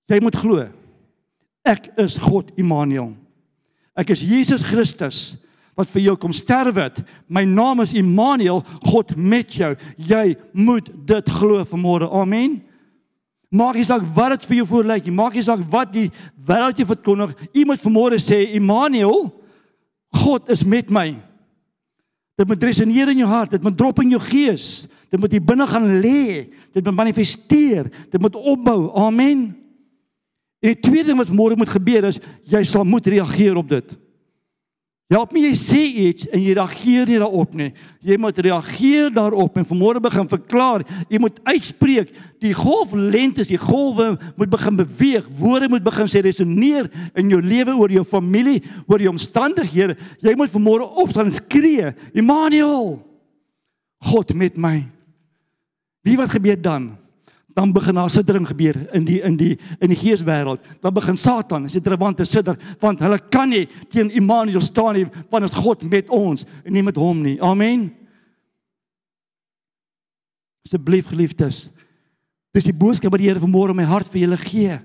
[0.08, 0.70] Jy moet glo.
[1.66, 3.16] Ek is God Immanuel.
[3.96, 5.38] Ek is Jesus Christus
[5.76, 7.02] wat vir jou kom sterwe het.
[7.28, 9.74] My naam is Immanuel, God met jou.
[9.98, 12.08] Jy moet dit glo vanmôre.
[12.16, 12.62] Amen.
[13.56, 15.16] Maak nie saak wat dit vir jou voorlyk nie.
[15.16, 16.08] Maak nie saak wat die
[16.48, 17.36] wêreld jou verkondig.
[17.52, 19.30] U moet vanmôre sê Immanuel,
[20.16, 21.12] God is met my.
[22.36, 24.88] Dit moet resoneer in jou hart, dit moet drop in jou gees.
[25.12, 26.48] Dit moet hier binne gaan lê.
[26.76, 27.88] Dit moet manifesteer.
[28.12, 28.90] Dit moet opbou.
[29.00, 29.48] Amen.
[30.60, 33.96] En die tweede ding wat môre moet gebeur is jy sal moet reageer op dit.
[35.06, 37.68] Help my jy sê iets en jy reageer nie daarop nie.
[38.02, 40.82] Jy moet reageer daarop en vanmôre begin verklaar.
[41.14, 42.10] Jy moet uitspreek.
[42.42, 45.28] Die golflengtes, die golwe moet begin beweeg.
[45.38, 49.94] Woorde moet begin sê resoneer in jou lewe oor jou familie, oor jou omstandighede.
[50.26, 52.98] Jy moet vanmôre opstaan en skree, Immanuel.
[54.10, 54.80] God met my.
[56.06, 56.96] Wie wat gebeur dan?
[57.56, 60.64] Dan begin daar sittering gebeur in die in die in die geeswêreld.
[60.84, 64.98] Dan begin Satan as dit relevant te sitter want hulle kan nie teen Immanuel staan
[65.00, 67.38] nie want is God met ons en nie met hom nie.
[67.40, 67.94] Amen.
[70.68, 71.70] Asseblief geliefdes.
[72.52, 74.76] Dis die boodskap wat die Here vanmôre in my hart vir julle gee.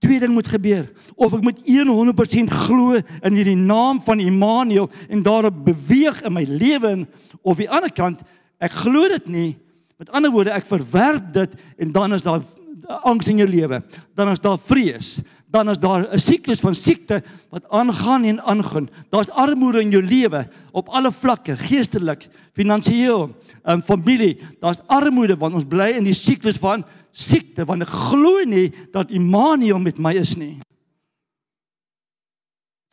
[0.00, 0.88] Twee ding moet gebeur.
[1.20, 6.46] Of ek moet 100% glo in hierdie naam van Immanuel en daarop beweeg in my
[6.48, 6.96] lewe
[7.42, 8.24] of die ander kant
[8.56, 9.50] ek glo dit nie
[9.96, 12.42] Met ander woorde, ek verwerp dit en dan is daar
[12.86, 13.82] angs in jou lewe.
[14.14, 15.16] Dan is daar vrees.
[15.56, 18.88] dan is daar 'n siklus van siekte wat aangaan en aangaan.
[19.10, 23.30] Daar's armoede in jou lewe op alle vlakke, geestelik, finansiëel,
[23.62, 24.38] en familie.
[24.60, 29.10] Daar's armoede want ons bly in die siklus van siekte want ek glo nie dat
[29.10, 30.58] Immanuel met my is nie.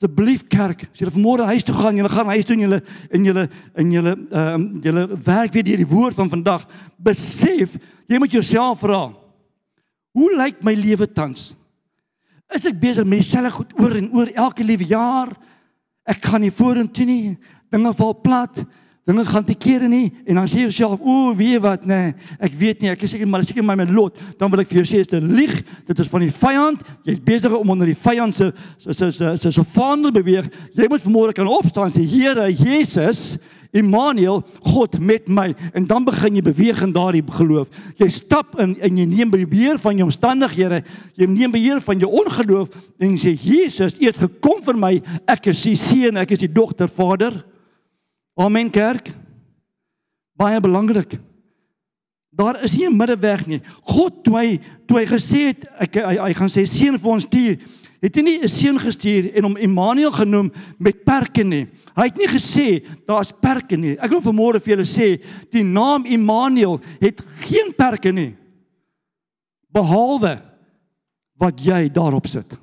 [0.04, 2.80] Asseblief kerk, as julle vanmôre huis toe gaan, julle gaan huis toe en julle
[3.16, 3.44] in julle
[3.80, 6.66] in julle ehm um, julle werk weer deur die woord van vandag,
[7.00, 7.78] besef,
[8.12, 9.14] jy moet jouself vra.
[10.12, 11.54] Hoe lyk my lewe tans?
[12.52, 15.32] Is ek besig met dieselfde goed oor en oor elke liewe jaar?
[16.04, 17.38] Ek gaan nie vorentoe nie.
[17.72, 18.60] Dinge val plat
[19.04, 20.14] dinge gaan te kere nie.
[20.26, 22.12] En dan sê jy jouself o weet wat nê nee,
[22.48, 24.20] ek weet nie ek is seker maar seker my met lot.
[24.40, 25.58] Dan wil ek vir jou sê dit lieg?
[25.90, 26.86] Dit is van die vyand.
[27.08, 30.48] Jy's besig om onder die vyand se se se se se vaandel beweeg.
[30.78, 33.42] Jy moet vanmôre kan opstaan sê Here Jesus
[33.74, 35.50] Immanuel God met my.
[35.74, 37.72] En dan begin jy beweeg in daardie geloof.
[38.00, 40.84] Jy stap in en jy neem beheer van jou omstandighede.
[41.20, 42.70] Jy neem beheer van jou ongeloof
[43.04, 44.94] en sê Jesus U het gekom vir my.
[45.28, 47.44] Ek is die seun ek is die dogter Vader
[48.34, 49.12] Amen kerk.
[50.34, 51.20] Baie belangrik.
[52.34, 53.62] Daar is nie 'n middeweg nie.
[53.82, 57.24] God toe hy toe hy gesê het ek hy, hy gaan sê seën vir ons
[57.24, 57.60] stuur,
[58.02, 61.68] het hy nie 'n seën gestuur en hom Immanuel genoem met perke nie.
[61.96, 63.98] Hy het nie gesê daar's perke nie.
[64.00, 68.36] Ek wil vanmôre vir julle sê die naam Immanuel het geen perke nie.
[69.72, 70.42] Behalwe
[71.38, 72.58] wat jy daarop sit.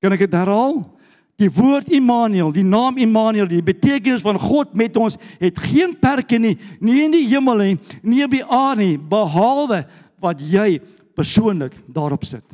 [0.00, 0.99] Kan ek dit herhaal?
[1.40, 6.36] Die woord Immanuel, die naam Immanuel, die betekenis van God met ons het geen perke
[6.38, 9.84] nie, nie in die hemel nie, nie op die aarde nie, behalwe
[10.20, 10.82] wat jy
[11.16, 12.44] persoonlik daarop sit.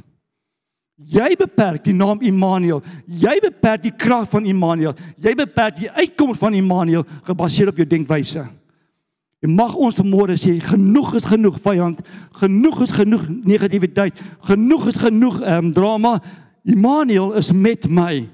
[0.97, 2.79] Jy beperk die naam Immanuel.
[3.05, 4.95] Jy beperk die krag van Immanuel.
[5.21, 8.47] Jy beperk die uitkoms van Immanuel gebaseer op jou denkwyse.
[9.45, 12.01] En mag ons vanmôre sê genoeg is genoeg vyand,
[12.41, 14.17] genoeg is genoeg negativiteit,
[14.49, 16.17] genoeg is genoeg ehm um, drama.
[16.67, 18.25] Immanuel is met my.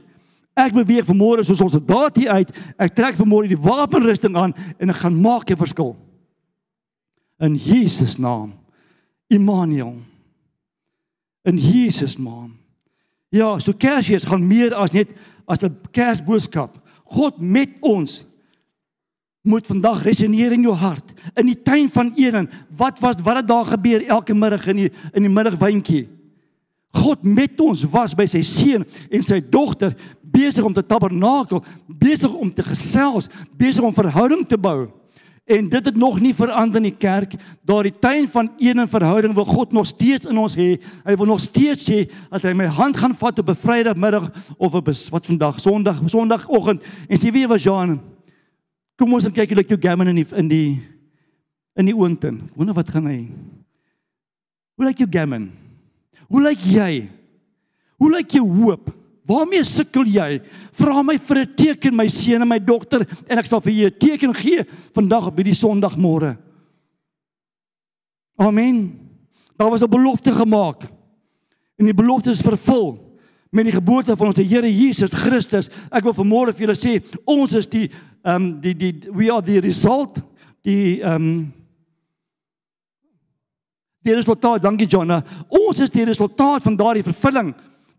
[0.54, 2.50] Ek beweeg vanmôre soos ons daad hier uit.
[2.76, 5.96] Ek trek vanmôre die wapenrusting aan en ek gaan maak 'n verskil.
[7.40, 8.52] In Jesus naam.
[9.28, 9.96] Immanuel.
[11.44, 12.58] In Jesus naam.
[13.30, 15.12] Ja, so Kersfees gaan meer as net
[15.46, 16.76] as 'n Kersboodskap.
[17.04, 18.24] God met ons
[19.42, 21.12] moet vandag resoneer in jou hart.
[21.34, 24.90] In die tuin van Eden, wat was wat het daar gebeur elke middag in die
[25.12, 26.08] in die middagwyntjie?
[26.92, 29.94] God met ons was by sy seun en sy dogter
[30.32, 34.90] besig om te tabernakel, besig om te gesels, besig om verhouding te bou.
[35.42, 37.34] En dit het nog nie verander in die kerk.
[37.66, 40.76] Daardie tuin van een en verhouding wil God nog steeds in ons hê.
[41.02, 44.74] Hy wil nog steeds sê dat hy my hand gaan vat op 'n Vrydagmiddag of
[44.74, 48.00] op wat vandag Sondag, Sondagoggend en sê wie was Jan?
[48.96, 50.82] Kom ons kyk hoe lyk jou gammon in die in die
[51.74, 52.50] in die oontin.
[52.54, 53.28] Wonder wat gaan hy?
[54.76, 55.50] Hoe lyk jou gammon?
[56.32, 56.92] Hoe lyk jy?
[58.00, 58.88] Hoe lyk jou hoop?
[59.28, 60.40] Waarmee sukkel jy?
[60.74, 63.86] Vra my vir 'n teken my seun en my dogter en ek sal vir jou
[63.86, 64.64] 'n teken gee
[64.94, 66.36] vandag op hierdie Sondagmôre.
[68.38, 68.98] Amen.
[69.58, 70.88] Daar was 'n belofte gemaak.
[71.78, 72.98] En die belofte is vervul
[73.50, 75.68] met die geboorte van ons Here Jesus Christus.
[75.90, 77.90] Ek wil vanmôre vir julle sê, ons is die
[78.24, 80.22] ehm um, die die we are the result
[80.62, 81.52] die ehm um,
[84.02, 85.22] die resultaat, dankie Jonna.
[85.48, 87.52] Ons is die resultaat van daardie vervulling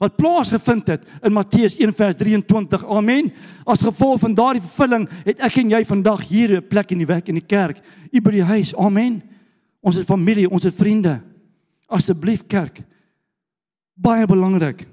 [0.03, 2.83] wat plaasgevind het in Matteus 1:23.
[2.89, 3.31] Amen.
[3.63, 7.07] As gevolg van daardie vervulling het ek en jy vandag hier 'n plek in die
[7.07, 7.79] werk in die kerk,
[8.11, 8.75] u by die huis.
[8.75, 9.21] Amen.
[9.81, 11.21] Ons het familie, ons het vriende.
[11.87, 12.81] Asseblief kerk.
[13.95, 14.87] Baie belangrik.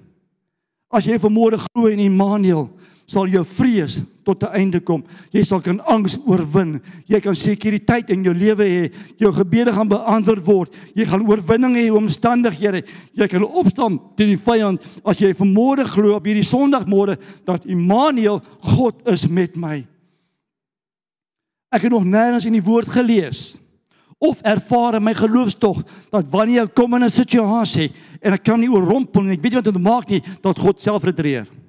[0.91, 2.71] As jy vanmôre glo in Immanuel,
[3.11, 5.03] sal jou vrees tot 'n einde kom.
[5.33, 6.81] Jy sal kan angs oorwin.
[7.07, 8.93] Jy kan sekuriteit in jou lewe hê.
[9.19, 10.77] Jou gebede gaan beantwoord word.
[10.95, 12.85] Jy gaan oorwinning hê oor omstandighede.
[13.13, 18.43] Jy kan opstaan teen die vyand as jy vanmôre glo op hierdie Sondagmôre dat Immanuel
[18.61, 19.87] God is met my.
[21.73, 23.59] Ek het nog nêrens in die woord gelees
[24.19, 28.61] of ervaar in my geloofstog dat wanneer ek kom in 'n situasie en ek kan
[28.61, 31.60] nie oorrompel nie, ek weet nie wat om te maak nie, dat God self retireer.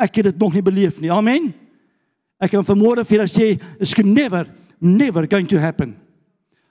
[0.00, 1.12] Ek het dit nog nie beleef nie.
[1.12, 1.50] Amen.
[2.40, 4.48] Ek kan vanmôre vir julle sê, it's never
[4.80, 5.96] never going to happen.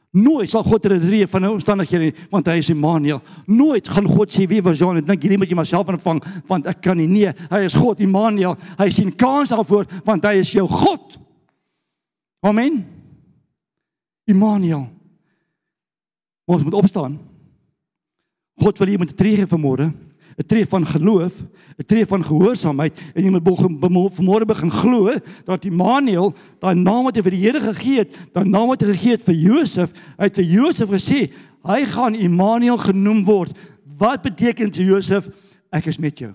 [0.09, 3.21] Nooit sal God reddeer van 'n omstandighede nie, want hy is Immanuel.
[3.45, 6.23] Nooit gaan God sê wie was Jan en dink hierdie moet jy maar self aanvang
[6.47, 7.07] want ek kan nie.
[7.07, 8.57] Nee, hy is God Immanuel.
[8.77, 11.17] Hy sien kans daarvoor want hy is jou God.
[12.41, 12.85] Amen.
[14.25, 14.89] Immanuel.
[16.45, 17.19] Ons moet opstaan.
[18.57, 19.93] God wil hier met tree gee vanmôre.
[20.39, 21.43] 'n tree van geloof,
[21.77, 23.43] 'n tree van gehoorsaamheid en jy moet
[24.15, 25.11] vanmôre begin glo
[25.45, 28.93] dat Immanuel, daai naam wat hy vir die Here gegee het, daai naam wat hy
[28.93, 31.31] gegee het vir Josef, hy het vir Josef gesê,
[31.63, 33.51] hy gaan Immanuel genoem word.
[33.97, 35.27] Wat beteken Josef?
[35.71, 36.33] ek is met jou.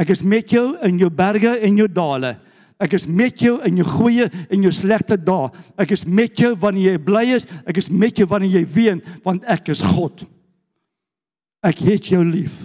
[0.00, 2.34] Ek is met jou in jou berge en jou dale.
[2.82, 5.50] Ek is met jou in jou goeie en jou slegte dae.
[5.78, 9.02] Ek is met jou wanneer jy bly is, ek is met jou wanneer jy ween,
[9.24, 10.24] want ek is God.
[11.64, 12.60] Ek het jou lief.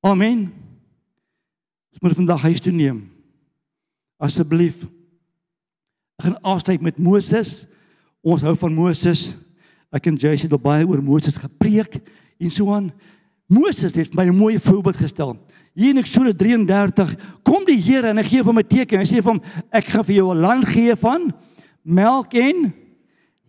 [0.00, 0.46] Amen.
[1.92, 3.02] Ons moet vandag huis toe neem.
[4.22, 4.86] Asseblief.
[6.16, 7.66] Ek gaan afsluit met Moses.
[8.24, 9.34] Ons hou van Moses.
[9.92, 11.98] Ek en Jason het baie oor Moses gepreek
[12.40, 12.88] en so aan.
[13.52, 15.36] Moses het my 'n mooi voorbeeld gestel.
[15.74, 19.00] Hier in Eksodus 33 kom die Here en hy gee hom 'n teken.
[19.00, 21.32] Hy sê vir hom ek gaan vir jou 'n land gee van
[21.82, 22.72] melk en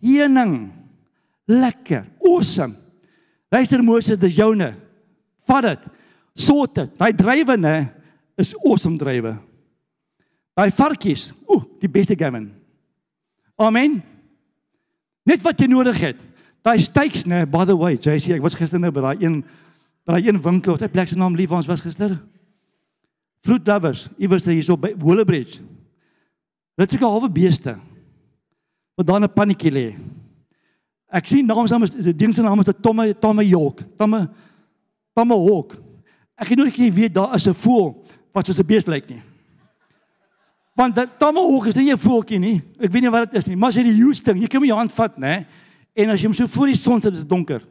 [0.00, 0.72] honing.
[1.46, 2.83] Lekker, awesome.
[3.54, 4.72] Luister Moses, dis joune.
[5.46, 5.86] Vat dit.
[6.34, 6.90] Soort dit.
[6.98, 7.76] Daai drywe nê
[8.40, 9.36] is awesome drywe.
[10.58, 12.48] Daai varkies, ooh, die beste gamen.
[13.58, 14.00] Amen.
[15.26, 16.18] Net wat jy nodig het.
[16.66, 19.42] Daai steaks nê, by the way, JC, ek was gister nou by daai een
[20.04, 22.16] by daai een winkel, wat hy plek se naam lief ons was gister.
[23.44, 25.62] Fruit lovers, iewers hier so by Willowbridge.
[26.80, 27.78] Dit is 'n halwe beeste.
[28.96, 29.94] Wat dan 'n pannetjie lê.
[31.14, 33.84] Ek sien naam saam is die ding se naam is Tomme Tomme York.
[33.98, 34.26] Tomme
[35.14, 35.76] Tomme Hawk.
[36.34, 37.94] Ek het nooit geweet daar is 'n voël
[38.32, 39.22] wat soos 'n beeste lyk nie.
[40.74, 42.62] Want dat Tomme Hawk is nie 'n voeltjie nie.
[42.80, 44.68] Ek weet nie wat dit is nie, maar as jy die Houston, jy kan met
[44.68, 45.46] jou hand vat, né?
[45.94, 47.62] En as jy hom so voor die son sit, is dit donker.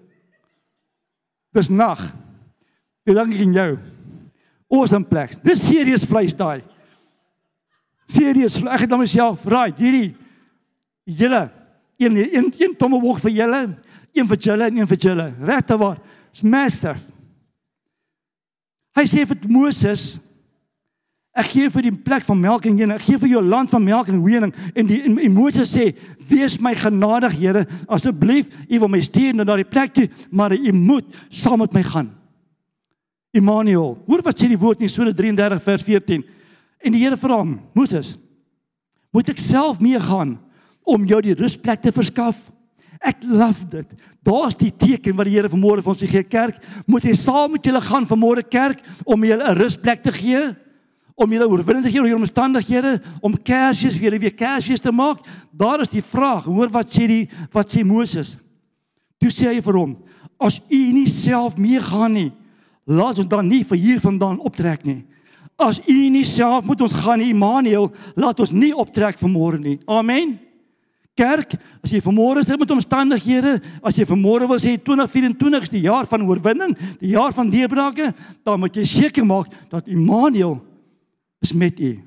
[1.52, 2.16] Dis nag.
[3.06, 3.78] Ek dank ek in jou.
[4.70, 5.44] Awesome plek.
[5.44, 6.64] Dis serious vleis daai.
[8.06, 8.64] Serious.
[8.64, 10.16] Ek het dan myself, right, hierdie
[11.04, 11.52] julle
[11.98, 13.64] een een een tomahawk vir julle,
[14.14, 15.34] een vir julle en een vir julle.
[15.40, 15.98] Regte waar.
[16.32, 17.00] It's massive.
[18.94, 20.20] Hy sê vir Moses
[21.34, 22.94] Ek gee vir die plek van melk en honing.
[22.94, 24.52] Ek gee vir jou land van melk en honing.
[24.78, 25.88] En die en, en Moses sê:
[26.30, 30.72] "Wees my genadig, Here, asseblief, U wil my stuur na daardie plek toe, maar U
[30.72, 32.12] moet saam met my gaan."
[33.34, 33.98] Immanuel.
[34.06, 36.24] Hoor wat sê die woord in Eksodus 33 vers 14.
[36.86, 38.14] En die Here vra hom: "Moses,
[39.10, 40.38] moet ek self meegaan
[40.84, 42.50] om jou die rusplek te verskaf?"
[43.04, 43.88] Ek love dit.
[44.24, 46.56] Daar's die teken wat die Here vanmôre vir ons gee kerk.
[46.88, 50.56] Moet jy saam met julle gaan vanmôre kerk om julle 'n rusplek te gee?
[51.16, 54.92] om julle oorwinning te gee oor julle omstandighede, om Kersfees vir julle weer Kersfees te
[54.94, 55.22] maak.
[55.54, 56.48] Daar is die vraag.
[56.50, 57.24] Hoor wat sê die
[57.54, 58.36] wat sê Moses?
[59.22, 59.98] Toe sê hy vir hom:
[60.40, 62.32] "As u nie self meegaan nie,
[62.88, 65.06] laat ons dan nie vir hier vandaan optrek nie.
[65.60, 70.40] As u nie self moet ons gaan Immanuel, laat ons nie optrek vanmôre nie." Amen.
[71.14, 71.54] Kerk,
[71.86, 76.08] as jy vanmôre sit met omstandighede, as jy vanmôre wil sê 2024 is die jaar
[76.10, 78.10] van oorwinning, die jaar van deurbrake,
[78.42, 80.58] dan moet jy seker maak dat Immanuel
[81.46, 82.00] is met u.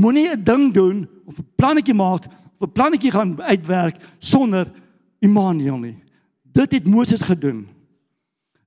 [0.00, 2.24] Moenie 'n ding doen of 'n plannetjie maak
[2.56, 4.72] of 'n plannetjie gaan uitwerk sonder
[5.20, 5.96] Immanuel nie.
[6.42, 7.68] Dit het Moses gedoen.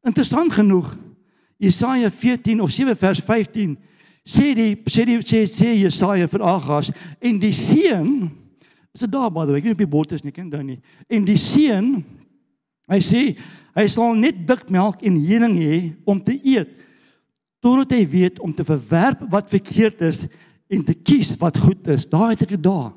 [0.03, 0.95] Interessant genoeg,
[1.57, 3.77] Jesaja 14 of 7 vers 15
[4.23, 8.31] sê die sê die sê, sê Jesaja vir Agas en die seun
[8.93, 10.51] is dit daar by the way, ek weet nie op die bord is nie, ken
[10.51, 10.79] dan nie.
[11.09, 12.03] En die seun
[12.91, 13.23] hy sê
[13.73, 16.75] hy sal net dik melk en honing hê om te eet
[17.63, 20.25] totdat hy weet om te verwerp wat verkeerd is
[20.73, 22.05] en te kies wat goed is.
[22.09, 22.91] Daar het ek dit daar.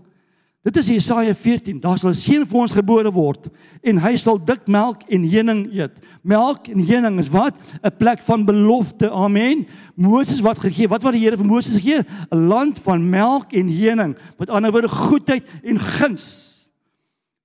[0.67, 1.79] Dit is Jesaja 14.
[1.81, 3.47] Daar sal 'n seun vir ons gebore word
[3.83, 5.95] en hy sal dik melk en honing eet.
[6.23, 7.55] Melk en honing is wat?
[7.83, 9.11] 'n plek van belofte.
[9.11, 9.67] Amen.
[9.95, 10.89] Moses wat gegee?
[10.89, 12.03] Wat wat die Here vir Moses gegee?
[12.33, 14.17] 'n Land van melk en honing.
[14.39, 16.69] Met ander woorde goedheid en guns.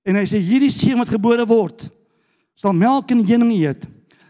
[0.02, 1.90] En hy sê hierdie seun wat gebore word
[2.54, 3.86] sal melk en honing eet.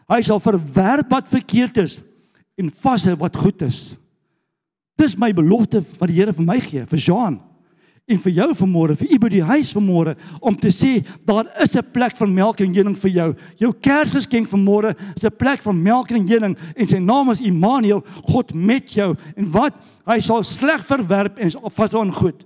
[0.09, 2.03] Hy sal verwerp wat verkeerd is
[2.57, 3.97] en vashou wat goed is.
[4.97, 7.41] Dis my belofte wat die Here vir my gee, vir Jean
[8.11, 11.77] en vir jou vanmôre, vir u by die huis vanmôre om te sê daar is
[11.77, 13.35] 'n plek van melk en honing vir jou.
[13.59, 18.05] Jou Kersgeskenk vanmôre is 'n plek van melk en honing en sy naam is Immanuel,
[18.25, 19.17] God met jou.
[19.37, 19.79] En wat?
[20.07, 22.45] Hy sal sleg verwerp en vashou aan goed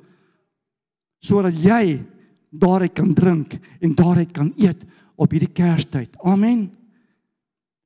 [1.21, 2.05] sodat jy
[2.53, 4.85] daaruit kan drink en daaruit kan eet
[5.17, 6.17] op hierdie Kerstyd.
[6.23, 6.71] Amen.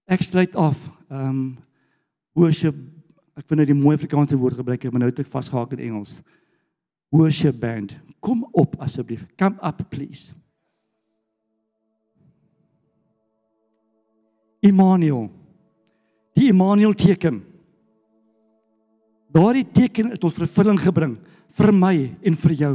[0.07, 0.91] Ek sluit af.
[1.09, 1.59] Ehm um,
[2.35, 2.75] worship
[3.37, 6.21] ek vind nou die mooi Afrikaanse woord gebruik ek maar nou te vasgehak in Engels
[7.11, 7.97] worship band.
[8.21, 9.27] Kom op asseblief.
[9.37, 10.33] Come up please.
[14.61, 15.31] Immanuel.
[16.37, 17.41] Die Immanuel teken.
[19.33, 21.17] Daardie teken het ons vervulling gebring
[21.59, 21.95] vir my
[22.27, 22.75] en vir jou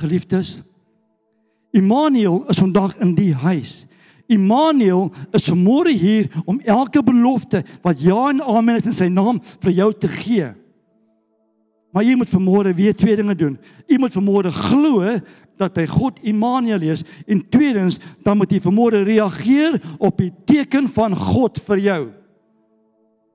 [0.00, 0.58] geliefdes.
[1.76, 3.82] Immanuel is vandag in die huis.
[4.28, 9.40] Immanuel is vanmôre hier om elke belofte wat ja en amen is in sy naam
[9.64, 10.50] vir jou te gee.
[11.92, 13.56] Maar jy moet vanmôre weer twee dinge doen.
[13.88, 15.16] Jy moet vanmôre glo
[15.58, 20.88] dat hy God Immanuel is en tweedens dan moet jy vanmôre reageer op die teken
[20.92, 22.00] van God vir jou.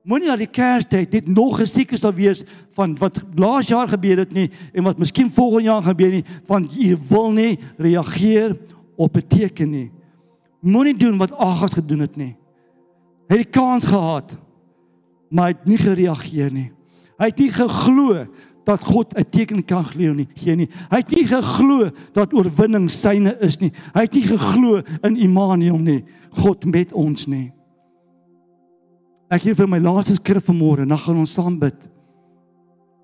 [0.04, 2.44] Moenie dat die Kerstyd net nog gesiekes daar wees
[2.76, 6.76] van wat laas jaar gebeur het nie en wat miskien volgende jaar gebeur nie, want
[6.76, 8.58] jy wil nie reageer
[9.00, 9.92] op 'n teken nie.
[10.60, 12.36] Moenie doen wat Agas gedoen het nie.
[13.30, 14.36] Hy het die kans gehad,
[15.30, 16.72] maar hy het nie gereageer nie.
[17.24, 18.26] Hy het nie geglo
[18.68, 20.68] dat God 'n teken kan gee nie, gee nie.
[20.92, 23.72] Hy het nie geglo dat oorwinning syne is nie.
[23.94, 27.52] Hy het nie geglo in Immanuel nie, God met ons nie.
[29.30, 31.90] Ek gee vir my laaste skrif vanmôre, dan gaan ons saam bid.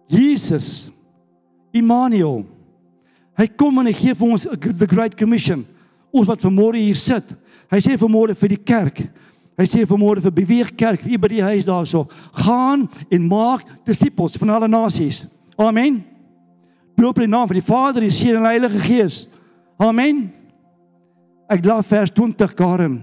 [0.09, 0.91] Jesus
[1.71, 2.45] Immanuel.
[3.37, 5.65] Hy kom en hy gee vir ons the great commission.
[6.11, 7.35] Ons wat vanmôre hier sit.
[7.71, 9.03] Hy sê vanmôre vir die kerk.
[9.59, 12.05] Hy sê vanmôre vir beweeg kerk, vir by die huis daarso,
[12.45, 15.25] gaan en maak disippels van alle nasies.
[15.59, 15.99] Amen.
[16.95, 19.17] Doop in die naam van die Vader, die Seun en die Heilige Gees.
[19.79, 20.29] Amen.
[21.51, 23.01] Ek laat vers 20 Karen.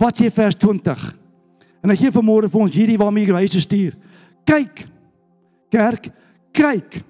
[0.00, 1.04] Wat sê vers 20?
[1.84, 3.96] En hy gee vanmôre vir ons hierdie waarmee hy huis stuur.
[4.48, 4.86] Kyk.
[5.68, 6.08] Kerk,
[6.56, 7.02] kyk.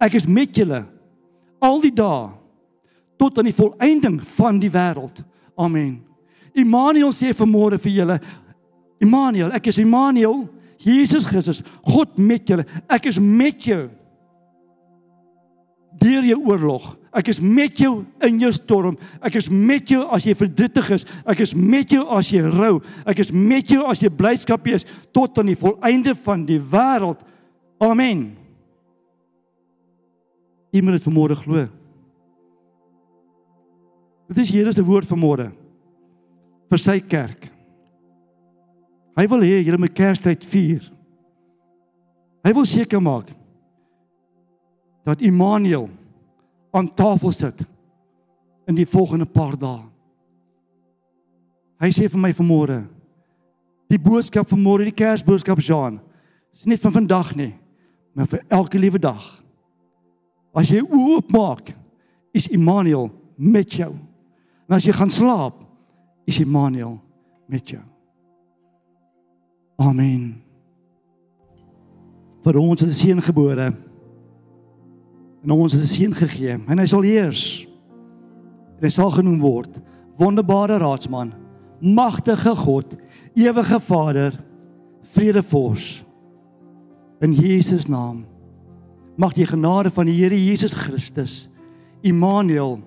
[0.00, 0.86] Ek is met julle
[1.60, 2.32] al die dae
[3.20, 5.20] tot aan die volëinding van die wêreld.
[5.56, 6.00] Amen.
[6.56, 8.20] Immanuel sê vanmôre vir julle
[9.02, 10.46] Immanuel, ek is Immanuel,
[10.80, 12.64] Jesus Christus, God met julle.
[12.88, 13.86] Ek is met jou
[15.96, 16.90] deur jou oorlog.
[17.16, 18.98] Ek is met jou in jou storm.
[19.24, 21.06] Ek is met jou as jy verdrietig is.
[21.24, 22.82] Ek is met jou as jy rou.
[23.08, 24.84] Ek is met jou as jy blydskap is
[25.16, 27.24] tot aan die volëinde van die wêreld.
[27.80, 28.28] Amen.
[30.76, 31.64] Iemand het vanmôre glo.
[34.28, 35.52] Dit is Here se woord vanmôre
[36.70, 37.48] vir sy kerk.
[39.16, 40.84] Hy wil hê julle moet Kerstyd vier.
[42.44, 43.32] Hy wil seker maak
[45.06, 45.88] dat Immanuel
[46.74, 47.62] aan tafel sit
[48.66, 49.84] in die volgende paar dae.
[51.80, 52.82] Hy sê vir my vanmôre
[53.90, 56.00] die boodskap van môre die Kersboodskap Jean
[56.56, 57.52] is nie van vandag nie,
[58.16, 59.22] maar vir elke liewe dag.
[60.56, 61.74] As jy oopmaak,
[62.36, 63.92] is Immanuel met jou.
[64.66, 65.62] En as jy gaan slaap,
[66.26, 66.98] is Immanuel
[67.46, 67.82] met jou.
[69.78, 70.42] Amen.
[72.42, 73.74] Vir ons is 'n seun gebore
[75.42, 77.66] en ons is 'n seun gegee en hy sal heers.
[78.78, 79.80] En hy sal genoem word
[80.16, 81.32] wonderbare raadsman,
[81.80, 82.96] magtige God,
[83.34, 84.44] ewige Vader,
[85.02, 86.04] vredevors.
[87.20, 88.24] In Jesus naam
[89.16, 91.48] mag die genade van die Here Jesus Christus,
[92.00, 92.80] Immanuel,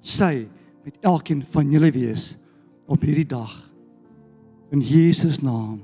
[0.00, 0.48] sy
[0.84, 2.36] met elkeen van julle wees
[2.90, 3.70] op hierdie dag.
[4.70, 5.82] In Jesus naam.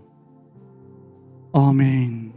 [1.50, 2.32] Amen.